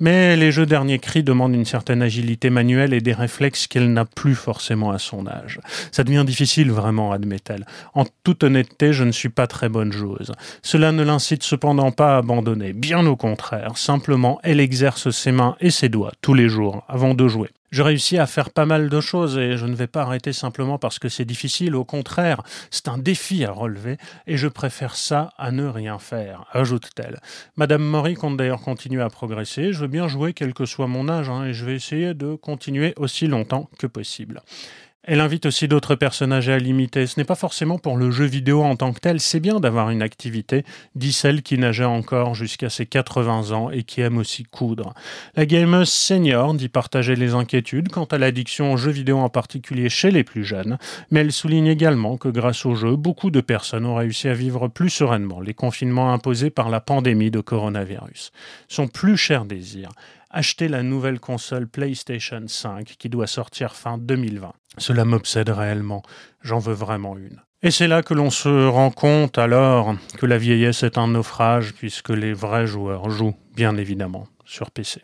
Mais 0.00 0.36
les 0.36 0.50
jeux 0.50 0.66
dernier 0.66 0.98
cri 0.98 1.22
demandent 1.22 1.54
une 1.54 1.64
certaine 1.64 2.02
agilité 2.02 2.50
manuelle 2.50 2.92
et 2.92 3.00
des 3.00 3.12
réflexes 3.12 3.68
qu'elle 3.68 3.92
n'a 3.92 4.04
plus 4.04 4.34
forcément 4.34 4.90
à 4.90 4.98
son 4.98 5.26
âge. 5.28 5.60
Ça 5.92 6.02
devient 6.02 6.24
difficile 6.26 6.72
vraiment, 6.72 7.12
admet-elle. 7.12 7.66
En 7.94 8.04
toute 8.24 8.42
honnêteté, 8.42 8.92
je 8.92 9.04
ne 9.04 9.12
suis 9.12 9.28
pas 9.28 9.46
très 9.46 9.68
bonne 9.68 9.92
joueuse. 9.92 10.32
Cela 10.62 10.90
ne 10.90 11.04
l'incite 11.04 11.44
cependant 11.44 11.92
pas 11.92 12.14
à 12.14 12.18
abandonner, 12.18 12.72
bien 12.72 13.06
au 13.06 13.14
contraire. 13.14 13.76
Simplement, 13.76 14.40
elle 14.42 14.58
exerce 14.58 15.10
ses 15.10 15.30
mains 15.30 15.56
et 15.60 15.70
ses 15.70 15.88
doigts 15.88 16.12
tous 16.20 16.34
les 16.34 16.48
jours 16.48 16.84
avant 16.88 17.14
de 17.14 17.28
jouer 17.28 17.50
je 17.72 17.82
réussis 17.82 18.18
à 18.18 18.26
faire 18.26 18.50
pas 18.50 18.66
mal 18.66 18.88
de 18.88 19.00
choses 19.00 19.38
et 19.38 19.56
je 19.56 19.66
ne 19.66 19.74
vais 19.74 19.88
pas 19.88 20.02
arrêter 20.02 20.32
simplement 20.32 20.78
parce 20.78 20.98
que 20.98 21.08
c'est 21.08 21.24
difficile. 21.24 21.74
Au 21.74 21.84
contraire, 21.84 22.42
c'est 22.70 22.86
un 22.86 22.98
défi 22.98 23.44
à 23.44 23.50
relever 23.50 23.96
et 24.26 24.36
je 24.36 24.46
préfère 24.46 24.94
ça 24.94 25.32
à 25.38 25.50
ne 25.50 25.66
rien 25.66 25.98
faire, 25.98 26.44
ajoute-t-elle. 26.52 27.20
Madame 27.56 27.82
Maury 27.82 28.14
compte 28.14 28.36
d'ailleurs 28.36 28.60
continuer 28.60 29.02
à 29.02 29.08
progresser. 29.08 29.72
Je 29.72 29.80
veux 29.80 29.88
bien 29.88 30.06
jouer 30.06 30.34
quel 30.34 30.52
que 30.52 30.66
soit 30.66 30.86
mon 30.86 31.08
âge 31.08 31.30
hein, 31.30 31.46
et 31.46 31.54
je 31.54 31.64
vais 31.64 31.74
essayer 31.74 32.14
de 32.14 32.34
continuer 32.34 32.92
aussi 32.96 33.26
longtemps 33.26 33.70
que 33.78 33.86
possible. 33.86 34.42
Elle 35.04 35.18
invite 35.18 35.46
aussi 35.46 35.66
d'autres 35.66 35.96
personnages 35.96 36.48
à 36.48 36.58
limiter. 36.58 37.08
Ce 37.08 37.18
n'est 37.18 37.24
pas 37.24 37.34
forcément 37.34 37.76
pour 37.76 37.96
le 37.96 38.12
jeu 38.12 38.24
vidéo 38.24 38.62
en 38.62 38.76
tant 38.76 38.92
que 38.92 39.00
tel, 39.00 39.18
c'est 39.18 39.40
bien 39.40 39.58
d'avoir 39.58 39.90
une 39.90 40.00
activité, 40.00 40.64
dit 40.94 41.12
celle 41.12 41.42
qui 41.42 41.58
nageait 41.58 41.84
encore 41.84 42.36
jusqu'à 42.36 42.70
ses 42.70 42.86
80 42.86 43.50
ans 43.50 43.68
et 43.70 43.82
qui 43.82 44.00
aime 44.00 44.18
aussi 44.18 44.44
coudre. 44.44 44.94
La 45.34 45.44
gameuse 45.44 45.88
senior 45.88 46.54
dit 46.54 46.68
partager 46.68 47.16
les 47.16 47.34
inquiétudes 47.34 47.88
quant 47.88 48.04
à 48.04 48.18
l'addiction 48.18 48.72
aux 48.72 48.76
jeux 48.76 48.92
vidéo 48.92 49.18
en 49.18 49.28
particulier 49.28 49.88
chez 49.88 50.12
les 50.12 50.22
plus 50.22 50.44
jeunes, 50.44 50.78
mais 51.10 51.20
elle 51.20 51.32
souligne 51.32 51.66
également 51.66 52.16
que 52.16 52.28
grâce 52.28 52.64
au 52.64 52.76
jeu, 52.76 52.94
beaucoup 52.94 53.32
de 53.32 53.40
personnes 53.40 53.86
ont 53.86 53.96
réussi 53.96 54.28
à 54.28 54.34
vivre 54.34 54.68
plus 54.68 54.90
sereinement 54.90 55.40
les 55.40 55.54
confinements 55.54 56.12
imposés 56.12 56.50
par 56.50 56.70
la 56.70 56.80
pandémie 56.80 57.32
de 57.32 57.40
coronavirus. 57.40 58.30
Son 58.68 58.86
plus 58.86 59.16
cher 59.16 59.46
désir, 59.46 59.88
acheter 60.32 60.68
la 60.68 60.82
nouvelle 60.82 61.20
console 61.20 61.68
PlayStation 61.68 62.42
5 62.46 62.96
qui 62.98 63.08
doit 63.08 63.26
sortir 63.26 63.76
fin 63.76 63.98
2020. 63.98 64.52
Cela 64.78 65.04
m'obsède 65.04 65.50
réellement, 65.50 66.02
j'en 66.40 66.58
veux 66.58 66.72
vraiment 66.72 67.16
une. 67.16 67.40
Et 67.62 67.70
c'est 67.70 67.86
là 67.86 68.02
que 68.02 68.14
l'on 68.14 68.30
se 68.30 68.66
rend 68.66 68.90
compte 68.90 69.38
alors 69.38 69.94
que 70.18 70.26
la 70.26 70.38
vieillesse 70.38 70.82
est 70.82 70.98
un 70.98 71.08
naufrage 71.08 71.74
puisque 71.74 72.10
les 72.10 72.32
vrais 72.32 72.66
joueurs 72.66 73.10
jouent 73.10 73.36
bien 73.54 73.76
évidemment 73.76 74.26
sur 74.44 74.70
PC. 74.70 75.00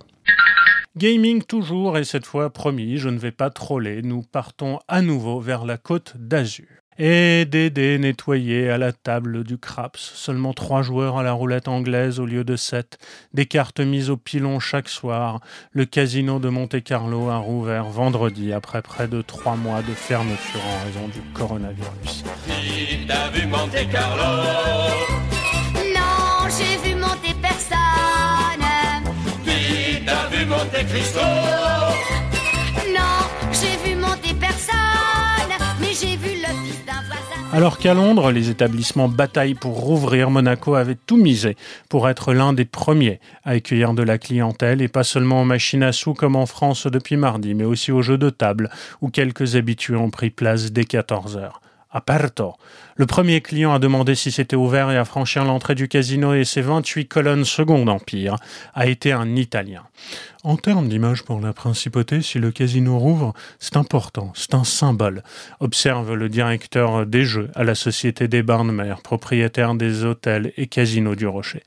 Gaming 0.97 1.44
toujours 1.44 1.99
et 1.99 2.04
cette 2.04 2.26
fois 2.26 2.50
promis, 2.50 2.97
je 2.97 3.08
ne 3.08 3.18
vais 3.18 3.30
pas 3.30 3.50
troller, 3.50 4.02
nous 4.02 4.23
partons 4.23 4.80
à 4.88 5.02
nouveau 5.02 5.38
vers 5.38 5.64
la 5.64 5.76
côte 5.76 6.14
d'Azur 6.16 6.66
et 6.98 7.44
des 7.44 7.70
dés 7.70 7.98
nettoyés 7.98 8.70
à 8.70 8.78
la 8.78 8.92
table 8.92 9.44
du 9.44 9.56
craps. 9.56 10.00
Seulement 10.14 10.52
trois 10.52 10.82
joueurs 10.82 11.18
à 11.18 11.22
la 11.22 11.32
roulette 11.32 11.68
anglaise 11.68 12.18
au 12.18 12.26
lieu 12.26 12.44
de 12.44 12.56
sept. 12.56 12.98
Des 13.32 13.46
cartes 13.46 13.80
mises 13.80 14.10
au 14.10 14.16
pilon 14.16 14.58
chaque 14.58 14.88
soir. 14.88 15.40
Le 15.70 15.84
casino 15.84 16.40
de 16.40 16.48
Monte-Carlo 16.48 17.28
a 17.28 17.38
rouvert 17.38 17.84
vendredi 17.84 18.52
après 18.52 18.82
près 18.82 19.06
de 19.06 19.22
trois 19.22 19.56
mois 19.56 19.82
de 19.82 19.92
fermeture 19.92 20.60
en 20.66 20.84
raison 20.84 21.08
du 21.08 21.20
coronavirus. 21.32 22.24
Qui 22.46 23.06
t'a 23.06 23.28
vu 23.30 23.46
Monte-Carlo 23.46 24.42
Non, 25.94 26.48
j'ai 26.48 26.88
vu 26.88 26.96
monter 26.96 27.34
personne. 27.40 27.78
Qui 29.44 30.04
t'a 30.04 30.26
vu 30.36 30.44
monter 30.46 30.84
Alors 37.50 37.78
qu'à 37.78 37.94
Londres, 37.94 38.30
les 38.30 38.50
établissements 38.50 39.08
bataillent 39.08 39.54
pour 39.54 39.80
rouvrir, 39.80 40.30
Monaco 40.30 40.74
avait 40.74 40.96
tout 41.06 41.16
misé 41.16 41.56
pour 41.88 42.08
être 42.08 42.34
l'un 42.34 42.52
des 42.52 42.66
premiers 42.66 43.20
à 43.42 43.52
accueillir 43.52 43.94
de 43.94 44.02
la 44.02 44.18
clientèle 44.18 44.82
et 44.82 44.88
pas 44.88 45.02
seulement 45.02 45.40
aux 45.40 45.46
machines 45.46 45.82
à 45.82 45.92
sous 45.92 46.12
comme 46.12 46.36
en 46.36 46.44
France 46.44 46.86
depuis 46.86 47.16
mardi, 47.16 47.54
mais 47.54 47.64
aussi 47.64 47.90
aux 47.90 48.02
jeux 48.02 48.18
de 48.18 48.28
table 48.28 48.68
où 49.00 49.08
quelques 49.08 49.56
habitués 49.56 49.96
ont 49.96 50.10
pris 50.10 50.28
place 50.28 50.72
dès 50.72 50.84
14 50.84 51.38
heures. 51.38 51.62
Aperto. 51.90 52.54
Le 52.97 53.07
premier 53.07 53.40
client 53.40 53.73
a 53.73 53.78
demandé 53.78 54.14
si 54.14 54.30
c'était 54.30 54.57
ouvert 54.57 54.90
et 54.90 54.99
a 54.99 55.07
franchi 55.07 55.38
l'entrée 55.38 55.75
du 55.75 55.88
casino 55.88 56.35
et 56.35 56.45
ses 56.45 56.61
28 56.61 57.07
colonnes 57.07 57.47
Second 57.47 57.87
Empire 57.87 58.37
a 58.75 58.87
été 58.87 59.12
un 59.12 59.37
Italien. 59.37 59.85
En 60.45 60.57
termes 60.57 60.88
d'image 60.88 61.25
pour 61.25 61.40
la 61.40 61.54
principauté, 61.54 62.21
si 62.21 62.38
le 62.38 62.50
casino 62.50 62.99
rouvre, 62.99 63.33
c'est 63.59 63.78
important, 63.78 64.33
c'est 64.35 64.54
un 64.54 64.64
symbole, 64.64 65.23
observe 65.61 66.14
le 66.14 66.28
directeur 66.28 67.07
des 67.07 67.25
jeux 67.25 67.50
à 67.54 67.64
la 67.64 67.75
Société 67.75 68.28
des 68.28 68.42
Barnes-Mères, 68.42 69.00
propriétaire 69.00 69.75
des 69.75 70.04
hôtels 70.04 70.52
et 70.59 70.66
casinos 70.66 71.14
du 71.14 71.26
Rocher. 71.26 71.62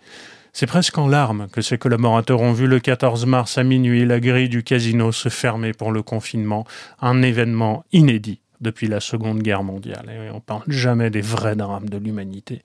C'est 0.54 0.68
presque 0.68 0.98
en 1.00 1.08
larmes 1.08 1.48
que 1.52 1.62
ses 1.62 1.80
collaborateurs 1.80 2.42
ont 2.42 2.54
vu 2.54 2.68
le 2.68 2.80
14 2.80 3.26
mars 3.26 3.58
à 3.58 3.64
minuit 3.64 4.06
la 4.06 4.20
grille 4.20 4.50
du 4.50 4.64
casino 4.64 5.12
se 5.12 5.30
fermer 5.30 5.74
pour 5.74 5.92
le 5.92 6.04
confinement, 6.04 6.68
un 7.02 7.24
événement 7.24 7.86
inédit 7.92 8.42
depuis 8.62 8.88
la 8.88 9.00
Seconde 9.00 9.42
Guerre 9.42 9.64
mondiale. 9.64 10.10
Et 10.10 10.30
on 10.30 10.40
parle 10.40 10.64
jamais 10.68 11.10
des 11.10 11.22
vrais 11.22 11.56
drames 11.56 11.90
de 11.90 11.98
l'humanité. 11.98 12.62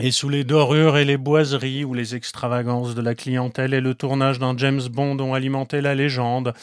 Et 0.00 0.10
sous 0.10 0.30
les 0.30 0.42
dorures 0.42 0.96
et 0.96 1.04
les 1.04 1.18
boiseries 1.18 1.84
ou 1.84 1.92
les 1.92 2.14
extravagances 2.14 2.94
de 2.94 3.02
la 3.02 3.14
clientèle 3.14 3.74
et 3.74 3.80
le 3.82 3.94
tournage 3.94 4.38
d'un 4.38 4.56
James 4.56 4.80
Bond 4.90 5.20
ont 5.20 5.34
alimenté 5.34 5.82
la 5.82 5.94
légende 5.94 6.54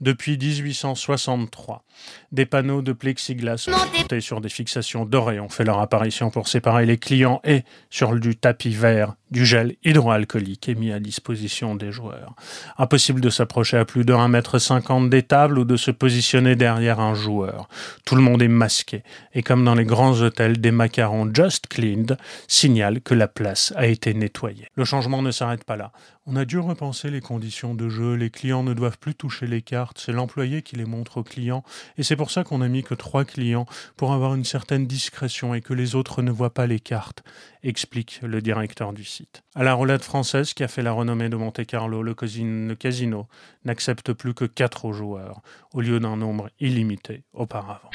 depuis 0.00 0.38
1863. 0.38 1.84
Des 2.32 2.46
panneaux 2.46 2.80
de 2.80 2.94
plexiglas 2.94 3.68
montés 3.98 4.22
sur 4.22 4.40
des 4.40 4.48
fixations 4.48 5.04
dorées 5.04 5.38
ont 5.38 5.50
fait 5.50 5.64
leur 5.64 5.80
apparition 5.80 6.30
pour 6.30 6.48
séparer 6.48 6.86
les 6.86 6.96
clients 6.96 7.42
et, 7.44 7.62
sur 7.90 8.14
du 8.14 8.36
tapis 8.36 8.70
vert, 8.70 9.16
du 9.30 9.44
gel 9.44 9.76
hydroalcoolique 9.84 10.68
est 10.68 10.74
mis 10.74 10.92
à 10.92 11.00
disposition 11.00 11.74
des 11.74 11.92
joueurs. 11.92 12.34
Impossible 12.78 13.20
de 13.20 13.30
s'approcher 13.30 13.76
à 13.76 13.84
plus 13.84 14.04
de 14.04 14.12
1,50 14.12 14.96
m 14.96 15.08
des 15.08 15.22
tables 15.22 15.58
ou 15.58 15.64
de 15.64 15.76
se 15.76 15.90
positionner 15.90 16.56
derrière 16.56 17.00
un 17.00 17.14
joueur. 17.14 17.68
Tout 18.04 18.16
le 18.16 18.22
monde 18.22 18.42
est 18.42 18.48
masqué 18.48 19.02
et 19.34 19.42
comme 19.42 19.64
dans 19.64 19.74
les 19.74 19.84
grands 19.84 20.20
hôtels, 20.20 20.60
des 20.60 20.70
macarons 20.70 21.30
just 21.32 21.66
cleaned 21.68 22.16
signalent 22.46 23.00
que 23.00 23.14
la 23.14 23.28
place 23.28 23.72
a 23.76 23.86
été 23.86 24.14
nettoyée. 24.14 24.68
Le 24.74 24.84
changement 24.84 25.22
ne 25.22 25.30
s'arrête 25.30 25.64
pas 25.64 25.76
là. 25.76 25.92
On 26.30 26.36
a 26.36 26.44
dû 26.44 26.58
repenser 26.58 27.08
les 27.08 27.22
conditions 27.22 27.74
de 27.74 27.88
jeu, 27.88 28.12
les 28.12 28.28
clients 28.28 28.62
ne 28.62 28.74
doivent 28.74 28.98
plus 28.98 29.14
toucher 29.14 29.46
les 29.46 29.62
cartes, 29.62 29.96
c'est 29.98 30.12
l'employé 30.12 30.60
qui 30.60 30.76
les 30.76 30.84
montre 30.84 31.16
aux 31.16 31.22
clients, 31.22 31.64
et 31.96 32.02
c'est 32.02 32.16
pour 32.16 32.30
ça 32.30 32.44
qu'on 32.44 32.60
a 32.60 32.68
mis 32.68 32.82
que 32.82 32.92
trois 32.92 33.24
clients, 33.24 33.64
pour 33.96 34.12
avoir 34.12 34.34
une 34.34 34.44
certaine 34.44 34.86
discrétion 34.86 35.54
et 35.54 35.62
que 35.62 35.72
les 35.72 35.94
autres 35.94 36.20
ne 36.20 36.30
voient 36.30 36.52
pas 36.52 36.66
les 36.66 36.80
cartes, 36.80 37.24
explique 37.62 38.20
le 38.22 38.42
directeur 38.42 38.92
du 38.92 39.04
site. 39.04 39.42
À 39.54 39.62
la 39.62 39.72
roulette 39.72 40.04
française 40.04 40.52
qui 40.52 40.62
a 40.62 40.68
fait 40.68 40.82
la 40.82 40.92
renommée 40.92 41.30
de 41.30 41.36
Monte-Carlo, 41.36 42.02
le 42.02 42.14
casino, 42.14 42.68
le 42.68 42.74
casino 42.74 43.26
n'accepte 43.64 44.12
plus 44.12 44.34
que 44.34 44.44
quatre 44.44 44.92
joueurs, 44.92 45.40
au 45.72 45.80
lieu 45.80 45.98
d'un 45.98 46.18
nombre 46.18 46.50
illimité 46.60 47.22
auparavant. 47.32 47.88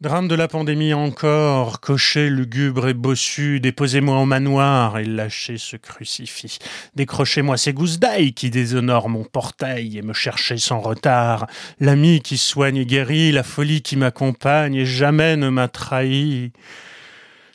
Drame 0.00 0.28
de 0.28 0.34
la 0.34 0.48
pandémie 0.48 0.94
encore, 0.94 1.78
cocher 1.80 2.30
lugubre 2.30 2.88
et 2.88 2.94
bossu, 2.94 3.60
déposez-moi 3.60 4.18
au 4.18 4.24
manoir 4.24 4.98
et 4.98 5.04
lâchez 5.04 5.58
ce 5.58 5.76
crucifix. 5.76 6.58
Décrochez-moi 6.96 7.58
ces 7.58 7.74
gousses 7.74 7.98
d'ail 7.98 8.32
qui 8.32 8.48
déshonorent 8.48 9.10
mon 9.10 9.24
portail 9.24 9.98
et 9.98 10.02
me 10.02 10.14
cherchez 10.14 10.56
sans 10.56 10.80
retard. 10.80 11.48
L'ami 11.80 12.22
qui 12.22 12.38
soigne 12.38 12.78
et 12.78 12.86
guérit, 12.86 13.30
la 13.30 13.42
folie 13.42 13.82
qui 13.82 13.96
m'accompagne 13.96 14.74
et 14.74 14.86
jamais 14.86 15.36
ne 15.36 15.50
m'a 15.50 15.68
trahi. 15.68 16.52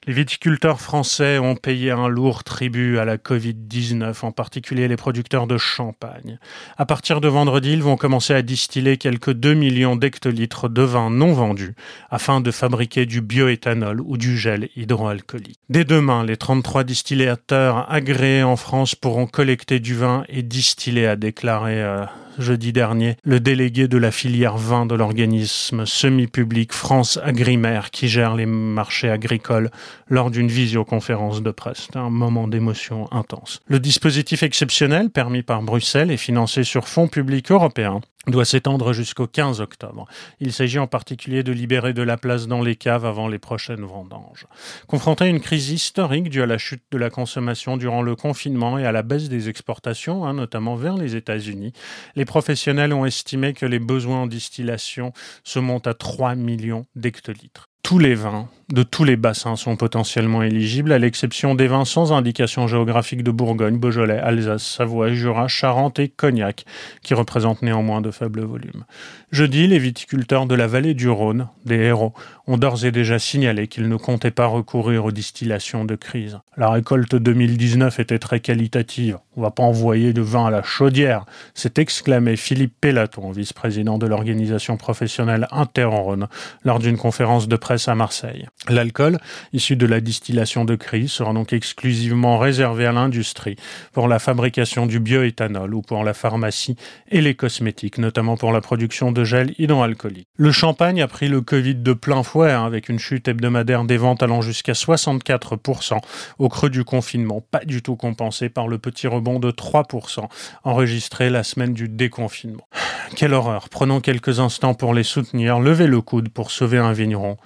Les 0.08 0.14
viticulteurs 0.14 0.82
français 0.82 1.40
ont 1.40 1.56
payé 1.56 1.90
un 1.90 2.08
lourd 2.08 2.44
tribut 2.44 3.00
à 3.00 3.06
la 3.06 3.18
Covid-19, 3.18 4.24
en 4.24 4.32
particulier 4.32 4.88
les 4.88 4.98
producteurs 4.98 5.48
de 5.48 5.58
champagne. 5.58 6.38
À 6.78 6.86
partir 6.86 7.22
de 7.22 7.28
vendredi, 7.28 7.74
ils 7.74 7.82
vont 7.82 7.98
commencer 7.98 8.34
à 8.36 8.44
distiller 8.44 8.98
quelques 8.98 9.32
2 9.32 9.56
millions 9.56 9.96
d'hectolitres 9.96 10.70
de 10.70 10.84
vin 10.84 11.10
non 11.10 11.34
vendus 11.34 11.74
afin 12.12 12.40
de 12.40 12.52
fabriquer 12.52 13.08
du 13.08 13.22
bioéthanol 13.22 14.00
ou 14.00 14.18
du 14.18 14.38
gel 14.38 14.70
hydroalcoolique. 14.76 15.58
Dès 15.70 15.86
demain, 15.86 16.24
les 16.24 16.38
33 16.38 16.84
distillateurs 16.84 17.92
agréés 17.92 18.44
en 18.44 18.58
France 18.58 18.94
pourront 18.94 19.26
collecter 19.26 19.80
du 19.80 19.96
vin 19.96 20.24
et 20.30 20.44
distiller, 20.44 21.08
a 21.08 21.16
déclaré 21.16 21.82
euh, 21.82 22.06
jeudi 22.38 22.74
dernier 22.74 23.18
le 23.24 23.39
délégué 23.39 23.88
de 23.88 23.98
la 23.98 24.12
filière 24.12 24.58
vin 24.58 24.86
de 24.86 24.96
l'organisme 24.96 25.86
semi-public 25.86 26.74
France 26.74 27.20
Agrimaire 27.24 27.92
qui 27.92 28.08
gère 28.08 28.36
les 28.36 28.46
marchés 28.46 29.10
agricoles 29.10 29.70
lors 30.10 30.32
d'une 30.32 30.48
visioconférence 30.48 31.42
de 31.42 31.51
presse. 31.51 31.84
C'était 31.86 31.98
un 31.98 32.10
moment 32.10 32.48
d'émotion 32.48 33.12
intense. 33.12 33.62
Le 33.68 33.80
dispositif 33.80 34.44
exceptionnel 34.44 35.10
permis 35.10 35.44
par 35.44 35.62
Bruxelles 35.62 36.12
et 36.12 36.18
financé 36.18 36.63
sur 36.63 36.88
fonds 36.88 37.08
publics 37.08 37.51
européens 37.51 38.01
doit 38.27 38.46
s'étendre 38.46 38.94
jusqu'au 38.94 39.27
15 39.27 39.62
octobre. 39.62 40.05
Il 40.39 40.53
s'agit 40.53 40.79
en 40.79 40.88
particulier 40.88 41.44
de 41.44 41.51
libérer 41.51 41.94
de 41.94 42.01
la 42.01 42.17
place 42.17 42.48
dans 42.48 42.62
les 42.62 42.75
caves 42.75 43.05
avant 43.05 43.27
les 43.27 43.39
prochaines 43.39 43.84
vendanges. 43.84 44.48
Confronté 44.88 45.25
à 45.25 45.27
une 45.27 45.39
crise 45.39 45.72
historique 45.72 46.29
due 46.29 46.41
à 46.41 46.46
la 46.46 46.58
chute 46.58 46.84
de 46.91 46.98
la 46.98 47.10
consommation 47.10 47.77
durant 47.77 48.01
le 48.01 48.15
confinement 48.15 48.77
et 48.77 48.86
à 48.86 48.91
la 48.91 49.03
baisse 49.03 49.29
des 49.29 49.50
exportations, 49.50 50.25
hein, 50.25 50.34
notamment 50.34 50.75
vers 50.75 50.98
les 50.98 51.15
États-Unis, 51.15 51.74
les 52.15 52.25
professionnels 52.25 52.94
ont 52.94 53.05
estimé 53.05 53.53
que 53.53 53.65
les 53.65 53.79
besoins 53.79 54.24
en 54.24 54.27
distillation 54.27 55.13
se 55.44 55.60
montent 55.60 55.88
à 55.88 55.94
3 55.94 56.36
millions 56.36 56.86
d'hectolitres. 56.96 57.70
Tous 57.86 58.00
les 58.00 58.15
vins 58.15 58.48
de 58.70 58.82
tous 58.82 59.04
les 59.04 59.15
bassins 59.15 59.56
sont 59.56 59.75
potentiellement 59.75 60.42
éligibles, 60.42 60.92
à 60.92 60.98
l'exception 60.98 61.54
des 61.54 61.68
vins 61.68 61.86
sans 61.86 62.13
indication 62.13 62.65
géographique 62.65 63.22
de 63.22 63.30
Bourgogne, 63.30 63.77
Beaujolais, 63.77 64.18
Alsace, 64.18 64.63
Savoie, 64.63 65.13
Jura, 65.13 65.48
Charente 65.48 66.00
et 66.00 66.10
Cognac, 66.10 66.65
qui 67.04 67.13
représentent 67.13 67.62
néanmoins 67.62 68.01
de 68.01 68.10
faibles 68.10 68.42
volumes. 68.42 68.86
Jeudi, 69.32 69.68
les 69.68 69.77
viticulteurs 69.77 70.48
de 70.48 70.56
la 70.56 70.65
vallée 70.65 70.96
du 70.96 71.10
Rhône, 71.10 71.48
des 71.65 71.75
héros, 71.75 72.13
ont 72.48 72.58
d'ores 72.58 72.86
et 72.86 72.92
déjà 72.92 73.20
signalé 73.20 73.68
qu'ils 73.68 73.90
ne 73.90 73.96
comptaient 73.96 74.32
pas 74.32 74.46
recourir 74.46 75.06
aux 75.06 75.12
distillations 75.12 75.86
de 75.86 75.96
crise. 75.96 76.40
La 76.58 76.70
récolte 76.70 77.16
2019 77.16 78.00
était 78.00 78.20
très 78.20 78.40
qualitative. 78.40 79.18
On 79.36 79.42
va 79.42 79.52
pas 79.52 79.64
envoyer 79.64 80.14
de 80.14 80.22
vin 80.22 80.46
à 80.46 80.50
la 80.50 80.64
chaudière, 80.64 81.25
s'est 81.54 81.74
exclamé 81.78 82.36
Philippe 82.36 82.74
Pellaton, 82.80 83.32
vice-président 83.32 83.98
de 83.98 84.08
l'organisation 84.08 84.78
professionnelle 84.78 85.48
Interrhône, 85.52 86.28
lors 86.64 86.80
d'une 86.80 86.98
conférence 86.98 87.48
de 87.48 87.56
presse 87.56 87.88
à 87.88 87.96
Marseille. 87.96 88.48
L'alcool, 88.70 89.18
issu 89.52 89.75
de 89.75 89.86
la 89.86 90.00
distillation 90.00 90.64
de 90.66 90.75
crise, 90.75 91.12
sera 91.12 91.34
donc 91.34 91.52
exclusivement 91.52 92.38
réservé 92.38 92.86
à 92.86 92.92
l'industrie 92.92 93.58
pour 93.92 94.08
la 94.08 94.20
fabrication 94.20 94.86
du 94.86 95.00
bioéthanol 95.00 95.74
ou 95.74 95.82
pour 95.82 96.04
la 96.04 96.14
pharmacie 96.14 96.78
et 97.10 97.22
les 97.22 97.36
cosmétiques, 97.36 97.98
notamment 97.98 98.38
pour 98.38 98.52
la 98.52 98.62
production 98.62 99.12
de 99.12 99.24
gel 99.24 99.54
hydroalcoolique. 99.58 100.28
Le 100.38 100.52
champagne 100.52 101.02
a 101.02 101.08
pris 101.08 101.28
le 101.28 101.42
Covid 101.42 101.75
de 101.75 101.94
plein 101.94 102.24
fouet 102.24 102.35
hein, 102.44 102.65
avec 102.65 102.89
une 102.89 103.00
chute 103.00 103.27
hebdomadaire 103.27 103.84
des 103.86 103.98
ventes 103.98 104.24
allant 104.24 104.42
jusqu'à 104.42 104.74
64% 104.74 106.00
au 106.39 106.50
creux 106.50 106.70
du 106.70 106.84
confinement, 106.84 107.42
pas 107.42 107.63
du 107.65 107.82
tout 107.82 107.96
compensé 107.96 108.50
par 108.50 108.68
le 108.68 108.77
petit 108.77 109.08
rebond 109.08 109.39
de 109.39 109.51
3% 109.51 110.27
enregistré 110.63 111.30
la 111.30 111.44
semaine 111.44 111.74
du 111.74 111.88
déconfinement. 111.88 112.68
Quelle 113.15 113.34
horreur. 113.34 113.70
Prenons 113.70 114.01
quelques 114.01 114.39
instants 114.39 114.74
pour 114.74 114.94
les 114.94 115.04
soutenir, 115.04 115.60
levez 115.60 115.88
le 115.88 116.01
coude 116.01 116.30
pour 116.30 116.51
sauver 116.51 116.77
un 116.77 116.92
vigneron 116.92 117.38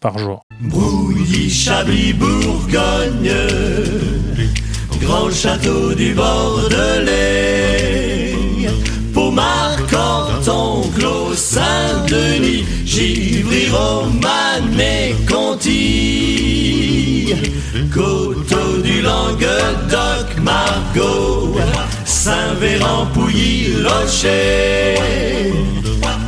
par 0.00 0.18
jour. 0.18 0.44
Brouilly, 0.60 1.50
Chablis, 1.50 2.12
Bourgogne, 2.14 3.32
grand 5.00 5.30
château 5.30 5.94
du 5.94 6.14
Bordelais, 6.14 7.37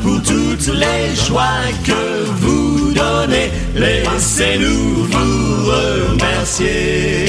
Pour 0.02 0.22
toutes 0.22 0.74
les 0.74 1.14
joies 1.26 1.44
que 1.84 2.24
vous 2.24 2.92
donnez, 2.92 3.50
laissez-nous 3.74 5.04
vous 5.04 5.70
remercier. 5.70 7.26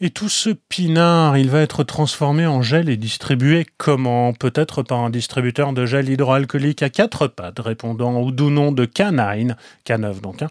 Et 0.00 0.10
tout 0.10 0.28
ce 0.28 0.50
pinard, 0.50 1.36
il 1.38 1.50
va 1.50 1.60
être 1.60 1.82
transformé 1.82 2.46
en 2.46 2.62
gel 2.62 2.88
et 2.88 2.96
distribué 2.96 3.66
comment? 3.78 4.32
Peut-être 4.32 4.84
par 4.84 5.00
un 5.00 5.10
distributeur 5.10 5.72
de 5.72 5.86
gel 5.86 6.08
hydroalcoolique 6.08 6.84
à 6.84 6.88
quatre 6.88 7.26
pattes, 7.26 7.58
répondant 7.58 8.20
au 8.20 8.30
doux 8.30 8.50
nom 8.50 8.70
de 8.70 8.84
Canine, 8.84 9.56
Caneuf 9.84 10.20
donc. 10.20 10.42
Hein. 10.42 10.48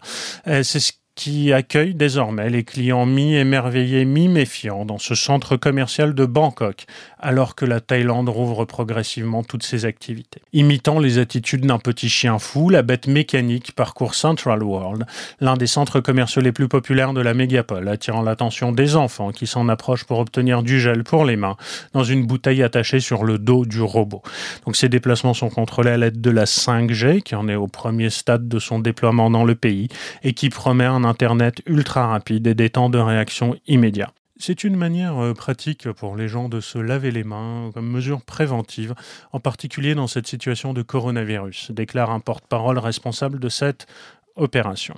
Euh, 0.48 0.62
C'est 0.62 0.80
ce 0.80 0.92
qui 1.18 1.52
accueille 1.52 1.96
désormais 1.96 2.48
les 2.48 2.62
clients 2.62 3.04
mi-émerveillés, 3.04 4.04
mi-méfiants 4.04 4.84
dans 4.84 4.98
ce 4.98 5.16
centre 5.16 5.56
commercial 5.56 6.14
de 6.14 6.24
Bangkok, 6.24 6.86
alors 7.18 7.56
que 7.56 7.64
la 7.64 7.80
Thaïlande 7.80 8.28
rouvre 8.28 8.64
progressivement 8.64 9.42
toutes 9.42 9.64
ses 9.64 9.84
activités. 9.84 10.42
Imitant 10.52 11.00
les 11.00 11.18
attitudes 11.18 11.66
d'un 11.66 11.80
petit 11.80 12.08
chien 12.08 12.38
fou, 12.38 12.70
la 12.70 12.82
bête 12.82 13.08
mécanique 13.08 13.72
parcourt 13.74 14.14
Central 14.14 14.62
World, 14.62 15.06
l'un 15.40 15.56
des 15.56 15.66
centres 15.66 15.98
commerciaux 15.98 16.40
les 16.40 16.52
plus 16.52 16.68
populaires 16.68 17.12
de 17.12 17.20
la 17.20 17.34
mégapole, 17.34 17.88
attirant 17.88 18.22
l'attention 18.22 18.70
des 18.70 18.94
enfants 18.94 19.32
qui 19.32 19.48
s'en 19.48 19.68
approchent 19.68 20.04
pour 20.04 20.20
obtenir 20.20 20.62
du 20.62 20.78
gel 20.78 21.02
pour 21.02 21.24
les 21.24 21.36
mains 21.36 21.56
dans 21.94 22.04
une 22.04 22.28
bouteille 22.28 22.62
attachée 22.62 23.00
sur 23.00 23.24
le 23.24 23.38
dos 23.38 23.66
du 23.66 23.82
robot. 23.82 24.22
Donc 24.66 24.76
ces 24.76 24.88
déplacements 24.88 25.34
sont 25.34 25.50
contrôlés 25.50 25.90
à 25.90 25.96
l'aide 25.96 26.20
de 26.20 26.30
la 26.30 26.44
5G, 26.44 27.22
qui 27.22 27.34
en 27.34 27.48
est 27.48 27.56
au 27.56 27.66
premier 27.66 28.08
stade 28.08 28.46
de 28.46 28.60
son 28.60 28.78
déploiement 28.78 29.30
dans 29.30 29.44
le 29.44 29.56
pays, 29.56 29.88
et 30.22 30.32
qui 30.32 30.48
promet 30.48 30.84
un 30.84 31.07
Internet 31.08 31.62
ultra 31.66 32.06
rapide 32.06 32.46
et 32.46 32.54
des 32.54 32.70
temps 32.70 32.90
de 32.90 32.98
réaction 32.98 33.56
immédiats. 33.66 34.12
C'est 34.40 34.62
une 34.62 34.76
manière 34.76 35.18
euh, 35.18 35.34
pratique 35.34 35.90
pour 35.90 36.14
les 36.14 36.28
gens 36.28 36.48
de 36.48 36.60
se 36.60 36.78
laver 36.78 37.10
les 37.10 37.24
mains 37.24 37.70
comme 37.74 37.90
mesure 37.90 38.22
préventive, 38.22 38.94
en 39.32 39.40
particulier 39.40 39.96
dans 39.96 40.06
cette 40.06 40.28
situation 40.28 40.72
de 40.72 40.82
coronavirus, 40.82 41.72
déclare 41.72 42.10
un 42.10 42.20
porte-parole 42.20 42.78
responsable 42.78 43.40
de 43.40 43.48
cette 43.48 43.88
opération. 44.36 44.94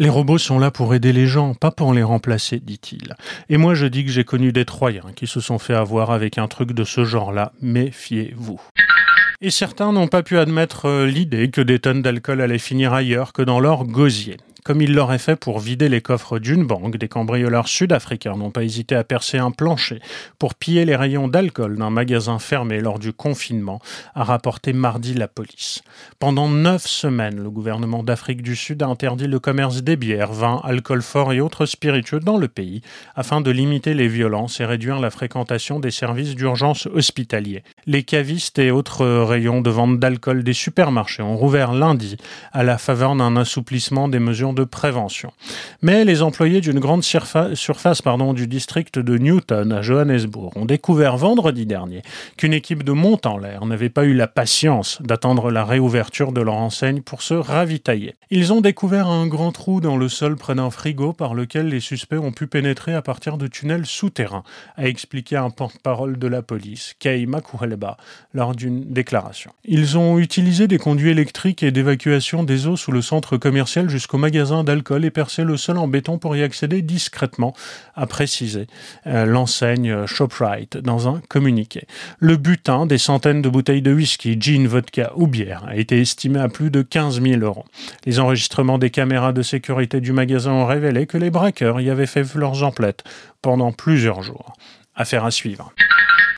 Les 0.00 0.08
robots 0.08 0.38
sont 0.38 0.58
là 0.58 0.72
pour 0.72 0.94
aider 0.94 1.12
les 1.12 1.26
gens, 1.26 1.54
pas 1.54 1.70
pour 1.70 1.92
les 1.92 2.02
remplacer, 2.02 2.58
dit-il. 2.58 3.14
Et 3.48 3.56
moi 3.56 3.74
je 3.74 3.86
dis 3.86 4.04
que 4.04 4.10
j'ai 4.10 4.24
connu 4.24 4.50
des 4.50 4.64
Troyens 4.64 5.12
qui 5.14 5.28
se 5.28 5.38
sont 5.38 5.60
fait 5.60 5.74
avoir 5.74 6.10
avec 6.10 6.38
un 6.38 6.48
truc 6.48 6.72
de 6.72 6.82
ce 6.82 7.04
genre-là, 7.04 7.52
méfiez-vous. 7.60 8.60
Et 9.40 9.50
certains 9.50 9.92
n'ont 9.92 10.08
pas 10.08 10.22
pu 10.22 10.38
admettre 10.38 10.86
euh, 10.86 11.06
l'idée 11.06 11.50
que 11.50 11.60
des 11.60 11.78
tonnes 11.78 12.00
d'alcool 12.00 12.40
allaient 12.40 12.58
finir 12.58 12.92
ailleurs 12.92 13.32
que 13.32 13.42
dans 13.42 13.60
leur 13.60 13.84
gosier. 13.84 14.38
Comme 14.64 14.80
ils 14.80 14.94
l'auraient 14.94 15.18
fait 15.18 15.34
pour 15.34 15.58
vider 15.58 15.88
les 15.88 16.02
coffres 16.02 16.38
d'une 16.38 16.64
banque, 16.64 16.96
des 16.96 17.08
cambrioleurs 17.08 17.66
sud-africains 17.66 18.36
n'ont 18.36 18.52
pas 18.52 18.62
hésité 18.62 18.94
à 18.94 19.02
percer 19.02 19.38
un 19.38 19.50
plancher 19.50 19.98
pour 20.38 20.54
piller 20.54 20.84
les 20.84 20.94
rayons 20.94 21.26
d'alcool 21.26 21.76
d'un 21.76 21.90
magasin 21.90 22.38
fermé 22.38 22.78
lors 22.78 23.00
du 23.00 23.12
confinement, 23.12 23.80
a 24.14 24.22
rapporté 24.22 24.72
mardi 24.72 25.14
la 25.14 25.26
police. 25.26 25.82
Pendant 26.20 26.48
neuf 26.48 26.86
semaines, 26.86 27.42
le 27.42 27.50
gouvernement 27.50 28.04
d'Afrique 28.04 28.40
du 28.40 28.54
Sud 28.54 28.84
a 28.84 28.86
interdit 28.86 29.26
le 29.26 29.40
commerce 29.40 29.82
des 29.82 29.96
bières, 29.96 30.32
vins, 30.32 30.60
alcool 30.62 31.02
fort 31.02 31.32
et 31.32 31.40
autres 31.40 31.66
spiritueux 31.66 32.20
dans 32.20 32.38
le 32.38 32.46
pays, 32.46 32.82
afin 33.16 33.40
de 33.40 33.50
limiter 33.50 33.94
les 33.94 34.06
violences 34.06 34.60
et 34.60 34.64
réduire 34.64 35.00
la 35.00 35.10
fréquentation 35.10 35.80
des 35.80 35.90
services 35.90 36.36
d'urgence 36.36 36.86
hospitaliers. 36.86 37.64
Les 37.86 38.04
cavistes 38.04 38.60
et 38.60 38.70
autres 38.70 39.04
rayons 39.24 39.60
de 39.60 39.70
vente 39.70 39.98
d'alcool 39.98 40.44
des 40.44 40.52
supermarchés 40.52 41.24
ont 41.24 41.36
rouvert 41.36 41.72
lundi 41.72 42.16
à 42.52 42.62
la 42.62 42.78
faveur 42.78 43.16
d'un 43.16 43.34
assouplissement 43.36 44.06
des 44.06 44.20
mesures 44.20 44.51
de 44.52 44.64
prévention. 44.64 45.32
Mais 45.82 46.04
les 46.04 46.22
employés 46.22 46.60
d'une 46.60 46.78
grande 46.78 47.02
surfa 47.02 47.54
surface 47.54 48.02
pardon, 48.02 48.32
du 48.32 48.46
district 48.46 48.98
de 48.98 49.18
Newton 49.18 49.72
à 49.72 49.82
Johannesburg 49.82 50.56
ont 50.56 50.64
découvert 50.64 51.16
vendredi 51.16 51.66
dernier 51.66 52.02
qu'une 52.36 52.52
équipe 52.52 52.82
de 52.82 52.92
monte 52.92 53.26
en 53.26 53.38
l'air 53.38 53.64
n'avait 53.66 53.88
pas 53.88 54.04
eu 54.04 54.14
la 54.14 54.26
patience 54.26 55.00
d'attendre 55.02 55.50
la 55.50 55.64
réouverture 55.64 56.32
de 56.32 56.40
leur 56.40 56.54
enseigne 56.54 57.02
pour 57.02 57.22
se 57.22 57.34
ravitailler. 57.34 58.14
Ils 58.30 58.52
ont 58.52 58.60
découvert 58.60 59.08
un 59.08 59.26
grand 59.26 59.52
trou 59.52 59.80
dans 59.80 59.96
le 59.96 60.08
sol 60.08 60.36
près 60.36 60.54
d'un 60.54 60.70
frigo 60.70 61.12
par 61.12 61.34
lequel 61.34 61.68
les 61.68 61.80
suspects 61.80 62.18
ont 62.18 62.32
pu 62.32 62.46
pénétrer 62.46 62.94
à 62.94 63.02
partir 63.02 63.38
de 63.38 63.46
tunnels 63.46 63.86
souterrains, 63.86 64.44
a 64.76 64.86
expliqué 64.86 65.36
un 65.36 65.50
porte-parole 65.50 66.18
de 66.18 66.26
la 66.26 66.42
police, 66.42 66.94
Kay 66.98 67.26
Makureleba, 67.26 67.96
lors 68.34 68.54
d'une 68.54 68.92
déclaration. 68.92 69.52
Ils 69.64 69.98
ont 69.98 70.18
utilisé 70.18 70.66
des 70.68 70.78
conduits 70.78 71.10
électriques 71.10 71.62
et 71.62 71.70
d'évacuation 71.70 72.42
des 72.42 72.66
eaux 72.66 72.76
sous 72.76 72.92
le 72.92 73.02
centre 73.02 73.36
commercial 73.36 73.88
jusqu'au 73.88 74.18
magasin 74.18 74.41
d'alcool 74.64 75.04
et 75.04 75.10
percer 75.10 75.44
le 75.44 75.56
sol 75.56 75.78
en 75.78 75.88
béton 75.88 76.18
pour 76.18 76.36
y 76.36 76.42
accéder 76.42 76.82
discrètement, 76.82 77.54
a 77.94 78.06
précisé 78.06 78.66
euh, 79.06 79.24
l'enseigne 79.24 80.06
Shoprite 80.06 80.76
dans 80.76 81.08
un 81.08 81.20
communiqué. 81.28 81.86
Le 82.18 82.36
butin 82.36 82.86
des 82.86 82.98
centaines 82.98 83.42
de 83.42 83.48
bouteilles 83.48 83.82
de 83.82 83.92
whisky, 83.92 84.36
gin, 84.40 84.66
vodka 84.66 85.12
ou 85.16 85.26
bière 85.26 85.64
a 85.66 85.76
été 85.76 86.00
estimé 86.00 86.40
à 86.40 86.48
plus 86.48 86.70
de 86.70 86.82
15 86.82 87.22
000 87.22 87.40
euros. 87.42 87.64
Les 88.04 88.18
enregistrements 88.18 88.78
des 88.78 88.90
caméras 88.90 89.32
de 89.32 89.42
sécurité 89.42 90.00
du 90.00 90.12
magasin 90.12 90.52
ont 90.52 90.66
révélé 90.66 91.06
que 91.06 91.18
les 91.18 91.30
braqueurs 91.30 91.80
y 91.80 91.90
avaient 91.90 92.06
fait 92.06 92.34
leurs 92.34 92.62
emplettes 92.62 93.04
pendant 93.40 93.72
plusieurs 93.72 94.22
jours. 94.22 94.52
Affaire 94.94 95.24
à 95.24 95.30
suivre. 95.30 95.72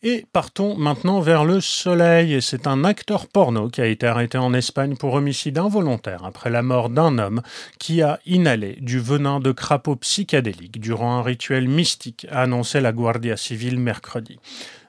Et 0.07 0.27
partons 0.35 0.77
maintenant 0.77 1.21
vers 1.21 1.47
le 1.47 1.63
soleil. 1.63 2.43
C'est 2.43 2.67
un 2.67 2.85
acteur 2.85 3.27
porno 3.27 3.71
qui 3.71 3.81
a 3.81 3.87
été 3.87 4.07
arrêté 4.07 4.37
en 4.37 4.53
Espagne 4.53 4.97
pour 4.97 5.15
homicide 5.15 5.57
involontaire 5.57 6.27
après 6.27 6.51
la 6.51 6.61
mort 6.61 6.91
d'un 6.91 7.17
homme 7.17 7.41
qui 7.79 8.03
a 8.03 8.21
inhalé 8.27 8.77
du 8.83 9.01
venin 9.01 9.41
de 9.41 9.51
crapaud 9.51 9.97
psychédélique 9.97 10.79
durant 10.79 11.17
un 11.17 11.23
rituel 11.23 11.69
mystique, 11.69 12.27
a 12.31 12.43
annoncé 12.43 12.83
la 12.83 12.93
Guardia 12.93 13.39
Civile 13.39 13.81
mercredi. 13.81 14.39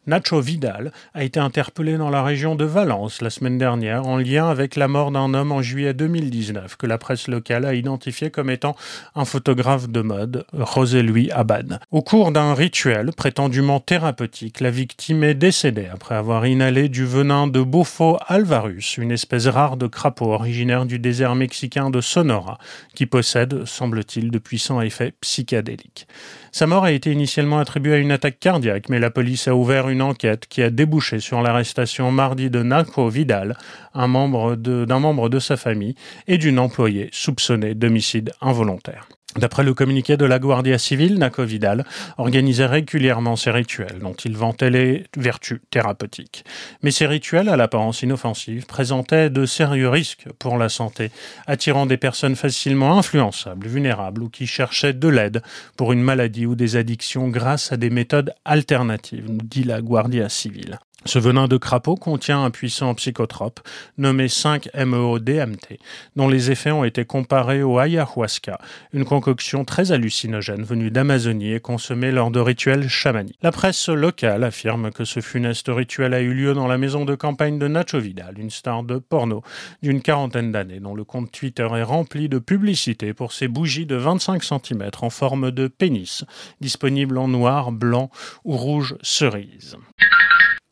Nacho 0.07 0.39
Vidal 0.39 0.91
a 1.15 1.23
été 1.23 1.39
interpellé 1.39 1.97
dans 1.97 2.11
la 2.11 2.21
région 2.21 2.55
de 2.55 2.63
Valence 2.63 3.23
la 3.23 3.31
semaine 3.31 3.57
dernière 3.57 4.05
en 4.05 4.17
lien 4.17 4.47
avec 4.47 4.75
la 4.75 4.87
mort 4.87 5.11
d'un 5.11 5.33
homme 5.33 5.51
en 5.51 5.63
juillet 5.63 5.95
2019 5.95 6.77
que 6.77 6.85
la 6.85 6.99
presse 6.99 7.27
locale 7.27 7.65
a 7.65 7.73
identifié 7.73 8.29
comme 8.29 8.51
étant 8.51 8.75
un 9.15 9.25
photographe 9.25 9.89
de 9.89 10.01
mode, 10.01 10.45
José 10.53 11.01
Louis 11.01 11.31
Abad. 11.31 11.79
Au 11.89 12.03
cours 12.03 12.31
d'un 12.31 12.53
rituel 12.53 13.11
prétendument 13.17 13.79
thérapeutique, 13.79 14.59
la 14.59 14.69
victime 14.69 15.23
est 15.23 15.33
décédée 15.33 15.87
après 15.91 16.13
avoir 16.13 16.45
inhalé 16.45 16.87
du 16.87 17.05
venin 17.05 17.47
de 17.47 17.61
Bofo 17.61 18.17
alvarus, 18.27 18.97
une 18.97 19.11
espèce 19.11 19.47
rare 19.47 19.75
de 19.75 19.87
crapaud 19.87 20.33
originaire 20.33 20.85
du 20.85 20.99
désert 20.99 21.33
mexicain 21.33 21.89
de 21.89 22.01
Sonora, 22.01 22.59
qui 22.93 23.07
possède, 23.07 23.65
semble-t-il, 23.65 24.29
de 24.29 24.37
puissants 24.37 24.81
effets 24.81 25.13
psychédéliques. 25.21 26.07
Sa 26.51 26.67
mort 26.67 26.85
a 26.85 26.93
été 26.93 27.11
initialement 27.11 27.59
attribuée 27.59 27.95
à 27.95 27.97
une 27.97 28.13
attaque 28.13 28.39
cardiaque, 28.39 28.87
mais 28.87 28.99
la 28.99 29.09
police 29.09 29.49
a 29.49 29.55
ouvert 29.55 29.89
une 29.89 29.94
enquête 30.01 30.47
qui 30.47 30.61
a 30.61 30.69
débouché 30.69 31.19
sur 31.19 31.41
l'arrestation 31.41 32.11
mardi 32.11 32.49
de 32.49 32.63
Naco 32.63 33.09
Vidal, 33.09 33.57
un 33.93 34.07
membre 34.07 34.55
d'un 34.55 34.99
membre 34.99 35.29
de 35.29 35.39
sa 35.39 35.57
famille, 35.57 35.95
et 36.27 36.37
d'une 36.37 36.59
employée 36.59 37.09
soupçonnée 37.11 37.75
d'homicide 37.75 38.31
involontaire. 38.41 39.07
D'après 39.37 39.63
le 39.63 39.73
communiqué 39.73 40.15
de 40.15 40.23
la 40.23 40.39
Guardia 40.39 40.77
Civile, 40.77 41.17
Naco 41.17 41.43
Vidal 41.43 41.83
organisait 42.17 42.67
régulièrement 42.67 43.35
ces 43.35 43.51
rituels 43.51 43.99
dont 43.99 44.13
il 44.13 44.37
vantait 44.37 44.69
les 44.69 45.07
vertus 45.17 45.59
thérapeutiques. 45.71 46.45
Mais 46.83 46.91
ces 46.91 47.05
rituels, 47.05 47.49
à 47.49 47.57
l'apparence 47.57 48.01
inoffensive, 48.01 48.65
présentaient 48.65 49.29
de 49.29 49.45
sérieux 49.45 49.89
risques 49.89 50.27
pour 50.39 50.57
la 50.57 50.69
santé, 50.69 51.11
attirant 51.47 51.85
des 51.85 51.97
personnes 51.97 52.37
facilement 52.37 52.97
influençables, 52.97 53.67
vulnérables 53.67 54.23
ou 54.23 54.29
qui 54.29 54.47
cherchaient 54.47 54.93
de 54.93 55.09
l'aide 55.09 55.41
pour 55.75 55.91
une 55.91 56.01
maladie 56.01 56.45
ou 56.45 56.55
des 56.55 56.77
addictions 56.77 57.27
grâce 57.27 57.73
à 57.73 57.77
des 57.77 57.89
méthodes 57.89 58.33
alternatives, 58.45 59.29
nous 59.29 59.43
dit 59.43 59.65
la 59.65 59.81
Guardia 59.81 60.29
Civile. 60.29 60.79
Ce 61.07 61.19
venin 61.19 61.47
de 61.47 61.57
crapaud 61.57 61.95
contient 61.95 62.43
un 62.43 62.49
puissant 62.49 62.95
psychotrope 62.95 63.59
nommé 63.99 64.25
5-MeO-DMT, 64.25 65.77
dont 66.15 66.27
les 66.27 66.49
effets 66.49 66.71
ont 66.71 66.83
été 66.83 67.05
comparés 67.05 67.61
au 67.61 67.77
ayahuasca, 67.77 68.57
une 68.91 69.05
concoction 69.05 69.65
très 69.65 69.91
hallucinogène 69.91 70.63
venue 70.63 70.89
d'Amazonie 70.89 71.53
et 71.53 71.59
consommée 71.59 72.11
lors 72.11 72.31
de 72.31 72.39
rituels 72.39 72.89
chamaniques. 72.89 73.37
La 73.43 73.51
presse 73.51 73.87
locale 73.87 74.43
affirme 74.43 74.89
que 74.89 75.05
ce 75.05 75.19
funeste 75.19 75.67
rituel 75.69 76.15
a 76.15 76.21
eu 76.21 76.33
lieu 76.33 76.55
dans 76.55 76.67
la 76.67 76.79
maison 76.79 77.05
de 77.05 77.13
campagne 77.13 77.59
de 77.59 77.67
Nacho 77.67 77.99
Vidal, 77.99 78.39
une 78.39 78.49
star 78.49 78.81
de 78.81 78.97
porno 78.97 79.43
d'une 79.83 80.01
quarantaine 80.01 80.51
d'années, 80.51 80.79
dont 80.79 80.95
le 80.95 81.03
compte 81.03 81.31
Twitter 81.31 81.67
est 81.75 81.83
rempli 81.83 82.29
de 82.29 82.39
publicité 82.39 83.13
pour 83.13 83.31
ses 83.31 83.47
bougies 83.47 83.85
de 83.85 83.95
25 83.95 84.43
cm 84.43 84.89
en 85.01 85.11
forme 85.11 85.51
de 85.51 85.67
pénis, 85.67 86.25
disponibles 86.61 87.19
en 87.19 87.27
noir, 87.27 87.71
blanc 87.71 88.09
ou 88.43 88.57
rouge 88.57 88.95
cerise. 89.03 89.77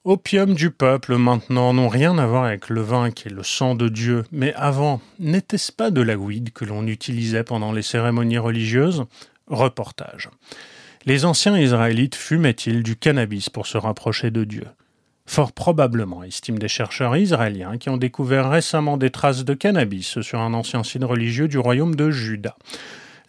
Opium 0.05 0.53
du 0.53 0.69
peuple 0.69 1.15
maintenant 1.15 1.73
n'ont 1.73 1.87
rien 1.87 2.17
à 2.17 2.25
voir 2.25 2.43
avec 2.43 2.67
le 2.67 2.81
vin 2.81 3.09
qui 3.09 3.29
est 3.29 3.31
le 3.31 3.41
sang 3.41 3.73
de 3.73 3.87
Dieu, 3.87 4.25
mais 4.33 4.53
avant, 4.55 4.99
n'était-ce 5.17 5.71
pas 5.71 5.91
de 5.91 6.01
la 6.01 6.17
weed 6.17 6.51
que 6.51 6.65
l'on 6.65 6.87
utilisait 6.87 7.45
pendant 7.45 7.71
les 7.71 7.83
cérémonies 7.83 8.37
religieuses? 8.37 9.05
Reportage. 9.47 10.29
Les 11.05 11.23
anciens 11.23 11.57
Israélites 11.57 12.15
fumaient-ils 12.15 12.83
du 12.83 12.97
cannabis 12.97 13.49
pour 13.49 13.65
se 13.65 13.77
rapprocher 13.77 14.29
de 14.29 14.43
Dieu? 14.43 14.65
Fort 15.25 15.53
probablement, 15.53 16.21
estiment 16.23 16.59
des 16.59 16.67
chercheurs 16.67 17.15
israéliens 17.15 17.77
qui 17.77 17.89
ont 17.89 17.95
découvert 17.95 18.49
récemment 18.49 18.97
des 18.97 19.09
traces 19.09 19.45
de 19.45 19.53
cannabis 19.53 20.19
sur 20.19 20.41
un 20.41 20.53
ancien 20.53 20.83
site 20.83 21.05
religieux 21.05 21.47
du 21.47 21.59
royaume 21.59 21.95
de 21.95 22.11
Juda. 22.11 22.57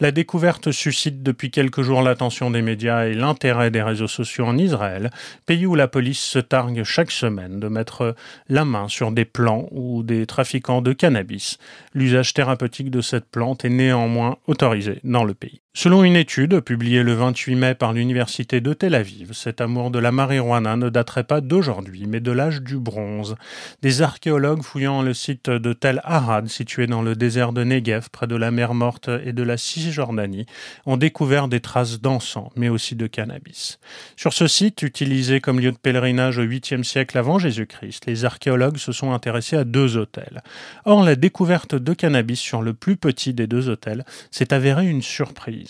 La 0.04 0.12
découverte 0.12 0.70
suscite 0.70 1.22
depuis 1.22 1.50
quelques 1.50 1.80
jours 1.80 2.02
l'attention 2.02 2.50
des 2.50 2.60
médias 2.60 3.06
et 3.06 3.14
l'intérêt 3.14 3.70
des 3.70 3.80
réseaux 3.80 4.06
sociaux 4.06 4.44
en 4.44 4.58
Israël, 4.58 5.10
pays 5.46 5.64
où 5.64 5.74
la 5.74 5.88
police 5.88 6.22
se 6.22 6.38
targue 6.38 6.84
chaque 6.84 7.10
semaine 7.10 7.58
de 7.58 7.68
mettre 7.68 8.14
la 8.50 8.66
main 8.66 8.86
sur 8.88 9.12
des 9.12 9.24
plants 9.24 9.66
ou 9.70 10.02
des 10.02 10.26
trafiquants 10.26 10.82
de 10.82 10.92
cannabis. 10.92 11.56
L'usage 11.94 12.34
thérapeutique 12.34 12.90
de 12.90 13.00
cette 13.00 13.30
plante 13.30 13.64
est 13.64 13.70
néanmoins 13.70 14.36
autorisé 14.46 15.00
dans 15.04 15.24
le 15.24 15.32
pays. 15.32 15.63
Selon 15.76 16.04
une 16.04 16.14
étude 16.14 16.60
publiée 16.60 17.02
le 17.02 17.14
28 17.14 17.56
mai 17.56 17.74
par 17.74 17.92
l'Université 17.92 18.60
de 18.60 18.72
Tel 18.74 18.94
Aviv, 18.94 19.32
cet 19.32 19.60
amour 19.60 19.90
de 19.90 19.98
la 19.98 20.12
marijuana 20.12 20.76
ne 20.76 20.88
daterait 20.88 21.24
pas 21.24 21.40
d'aujourd'hui, 21.40 22.06
mais 22.06 22.20
de 22.20 22.30
l'âge 22.30 22.62
du 22.62 22.78
bronze. 22.78 23.34
Des 23.82 24.00
archéologues 24.00 24.62
fouillant 24.62 25.02
le 25.02 25.12
site 25.12 25.50
de 25.50 25.72
Tel 25.72 26.00
Arad, 26.04 26.46
situé 26.46 26.86
dans 26.86 27.02
le 27.02 27.16
désert 27.16 27.52
de 27.52 27.64
Negev, 27.64 28.08
près 28.12 28.28
de 28.28 28.36
la 28.36 28.52
mer 28.52 28.72
Morte 28.72 29.10
et 29.24 29.32
de 29.32 29.42
la 29.42 29.56
Cisjordanie, 29.56 30.46
ont 30.86 30.96
découvert 30.96 31.48
des 31.48 31.60
traces 31.60 32.00
d'encens, 32.00 32.52
mais 32.54 32.68
aussi 32.68 32.94
de 32.94 33.08
cannabis. 33.08 33.80
Sur 34.14 34.32
ce 34.32 34.46
site, 34.46 34.82
utilisé 34.82 35.40
comme 35.40 35.58
lieu 35.58 35.72
de 35.72 35.76
pèlerinage 35.76 36.38
au 36.38 36.44
8e 36.44 36.84
siècle 36.84 37.18
avant 37.18 37.40
Jésus-Christ, 37.40 38.06
les 38.06 38.24
archéologues 38.24 38.78
se 38.78 38.92
sont 38.92 39.12
intéressés 39.12 39.56
à 39.56 39.64
deux 39.64 39.96
hôtels. 39.96 40.44
Or, 40.84 41.02
la 41.02 41.16
découverte 41.16 41.74
de 41.74 41.94
cannabis 41.94 42.38
sur 42.38 42.62
le 42.62 42.74
plus 42.74 42.96
petit 42.96 43.34
des 43.34 43.48
deux 43.48 43.68
hôtels 43.68 44.04
s'est 44.30 44.54
avérée 44.54 44.86
une 44.86 45.02
surprise. 45.02 45.63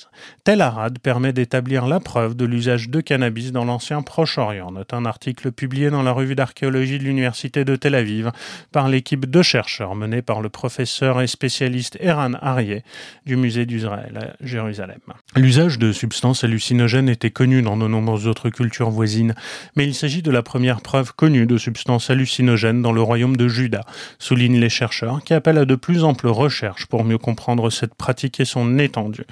Tel 0.44 0.61
Arad 0.61 0.98
permet 0.98 1.33
d'établir 1.33 1.87
la 1.87 2.00
preuve 2.00 2.35
de 2.37 2.44
l'usage 2.44 2.88
de 2.88 3.00
cannabis 3.00 3.52
dans 3.52 3.64
l'ancien 3.64 4.02
Proche-Orient, 4.02 4.72
note 4.72 4.92
un 4.92 5.04
article 5.04 5.52
publié 5.52 5.90
dans 5.90 6.02
la 6.02 6.12
revue 6.12 6.35
d'archéologie 6.35 6.98
de 6.98 7.04
l'Université 7.04 7.64
de 7.64 7.76
Tel 7.76 7.94
Aviv 7.94 8.30
par 8.72 8.88
l'équipe 8.88 9.28
de 9.28 9.42
chercheurs 9.42 9.94
menée 9.94 10.22
par 10.22 10.40
le 10.40 10.48
professeur 10.48 11.20
et 11.20 11.26
spécialiste 11.26 11.96
Eran 12.00 12.33
Arieh 12.40 12.83
du 13.26 13.37
musée 13.37 13.66
d'Israël 13.66 14.16
à 14.16 14.44
Jérusalem. 14.44 15.00
L'usage 15.37 15.78
de 15.78 15.92
substances 15.92 16.44
hallucinogènes 16.44 17.09
était 17.09 17.30
connu 17.30 17.62
dans 17.62 17.76
de 17.76 17.87
nombreuses 17.87 18.26
autres 18.26 18.50
cultures 18.50 18.90
voisines, 18.90 19.35
mais 19.76 19.85
il 19.85 19.94
s'agit 19.94 20.22
de 20.22 20.30
la 20.30 20.42
première 20.42 20.80
preuve 20.80 21.12
connue 21.14 21.46
de 21.46 21.59
substances 21.59 22.11
hallucinogènes 22.11 22.83
dans 22.83 22.92
le 22.92 23.02
royaume 23.02 23.37
de 23.37 23.48
Juda, 23.48 23.83
soulignent 24.18 24.61
les 24.61 24.68
chercheurs, 24.68 25.22
qui 25.24 25.35
appellent 25.35 25.59
à 25.59 25.64
de 25.64 25.74
plus 25.74 26.04
amples 26.04 26.28
recherches 26.28 26.87
pour 26.87 27.04
mieux 27.04 27.18
comprendre 27.18 27.70
cette 27.70 27.94
pratique 27.94 28.40
et 28.40 28.44
son 28.44 28.78
étendue. 28.78 29.26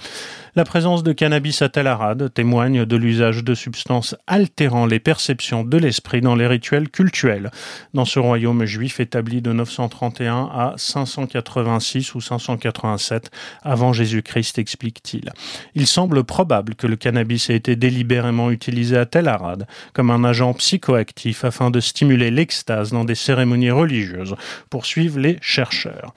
La 0.55 0.65
présence 0.65 1.03
de 1.03 1.15
cannabis 1.15 1.63
à 1.63 1.71
Tel 1.71 1.87
Arad 1.87 2.31
témoigne 2.35 2.85
de 2.85 2.97
l'usage 2.97 3.43
de 3.43 3.55
substances 3.55 4.15
altérant 4.27 4.85
les 4.85 5.01
perceptions 5.01 5.65
de 5.65 5.79
l'esprit 5.79 6.21
dans 6.21 6.35
les 6.35 6.47
rituels 6.47 6.91
cultuels 6.91 7.51
dans 7.95 8.05
ce 8.05 8.19
royaume 8.19 8.67
juif 8.67 9.01
établi 9.01 9.41
de 9.41 9.51
931 9.51 10.51
à 10.53 10.75
586 10.77 12.15
ou 12.15 12.21
587 12.21 13.31
avant 13.63 13.95
Jésus-Christ, 13.95 14.59
explique-t-il. 14.59 15.33
Il 15.75 15.87
semble 15.87 16.23
probable 16.23 16.75
que 16.75 16.87
le 16.87 16.97
cannabis 16.97 17.49
ait 17.49 17.57
été 17.57 17.75
délibérément 17.75 18.51
utilisé 18.51 18.99
à 18.99 19.07
Tel 19.07 19.29
Arad 19.29 19.67
comme 19.95 20.11
un 20.11 20.23
agent 20.23 20.53
psychoactif 20.53 21.47
afin 21.47 21.71
de 21.71 21.81
stimuler 21.81 22.31
l'extase 22.31 22.91
dans 22.91 23.07
des 23.07 23.15
cérémonies 23.15 23.71
religieuses, 23.71 24.37
poursuivent 24.69 25.19
les 25.19 25.39
chercheurs. 25.41 26.13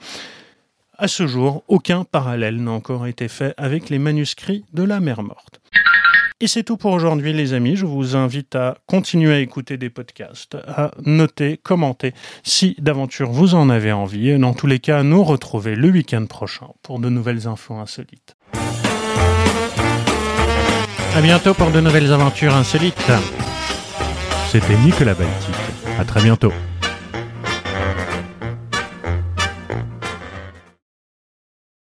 À 0.98 1.08
ce 1.08 1.26
jour, 1.26 1.62
aucun 1.68 2.04
parallèle 2.04 2.62
n'a 2.62 2.70
encore 2.70 3.06
été 3.06 3.28
fait 3.28 3.52
avec 3.58 3.90
les 3.90 3.98
manuscrits 3.98 4.64
de 4.72 4.82
la 4.82 4.98
mer 4.98 5.22
morte. 5.22 5.60
Et 6.40 6.46
c'est 6.46 6.62
tout 6.62 6.78
pour 6.78 6.92
aujourd'hui 6.92 7.34
les 7.34 7.52
amis, 7.52 7.76
je 7.76 7.84
vous 7.84 8.16
invite 8.16 8.54
à 8.56 8.78
continuer 8.86 9.34
à 9.34 9.38
écouter 9.40 9.76
des 9.76 9.90
podcasts, 9.90 10.56
à 10.66 10.92
noter, 11.04 11.58
commenter 11.62 12.14
si 12.44 12.76
d'aventure 12.78 13.30
vous 13.30 13.54
en 13.54 13.68
avez 13.68 13.92
envie 13.92 14.30
et 14.30 14.38
dans 14.38 14.54
tous 14.54 14.66
les 14.66 14.78
cas 14.78 15.00
à 15.00 15.02
nous 15.02 15.22
retrouver 15.22 15.76
le 15.76 15.90
week-end 15.90 16.24
prochain 16.24 16.68
pour 16.82 16.98
de 16.98 17.10
nouvelles 17.10 17.46
infos 17.46 17.74
insolites. 17.74 18.36
À 21.14 21.20
bientôt 21.20 21.52
pour 21.52 21.70
de 21.70 21.80
nouvelles 21.80 22.10
aventures 22.10 22.54
insolites. 22.54 23.12
C'était 24.48 24.78
Nicolas 24.78 25.14
Baltic. 25.14 25.54
À 25.98 26.04
très 26.04 26.22
bientôt. 26.22 26.52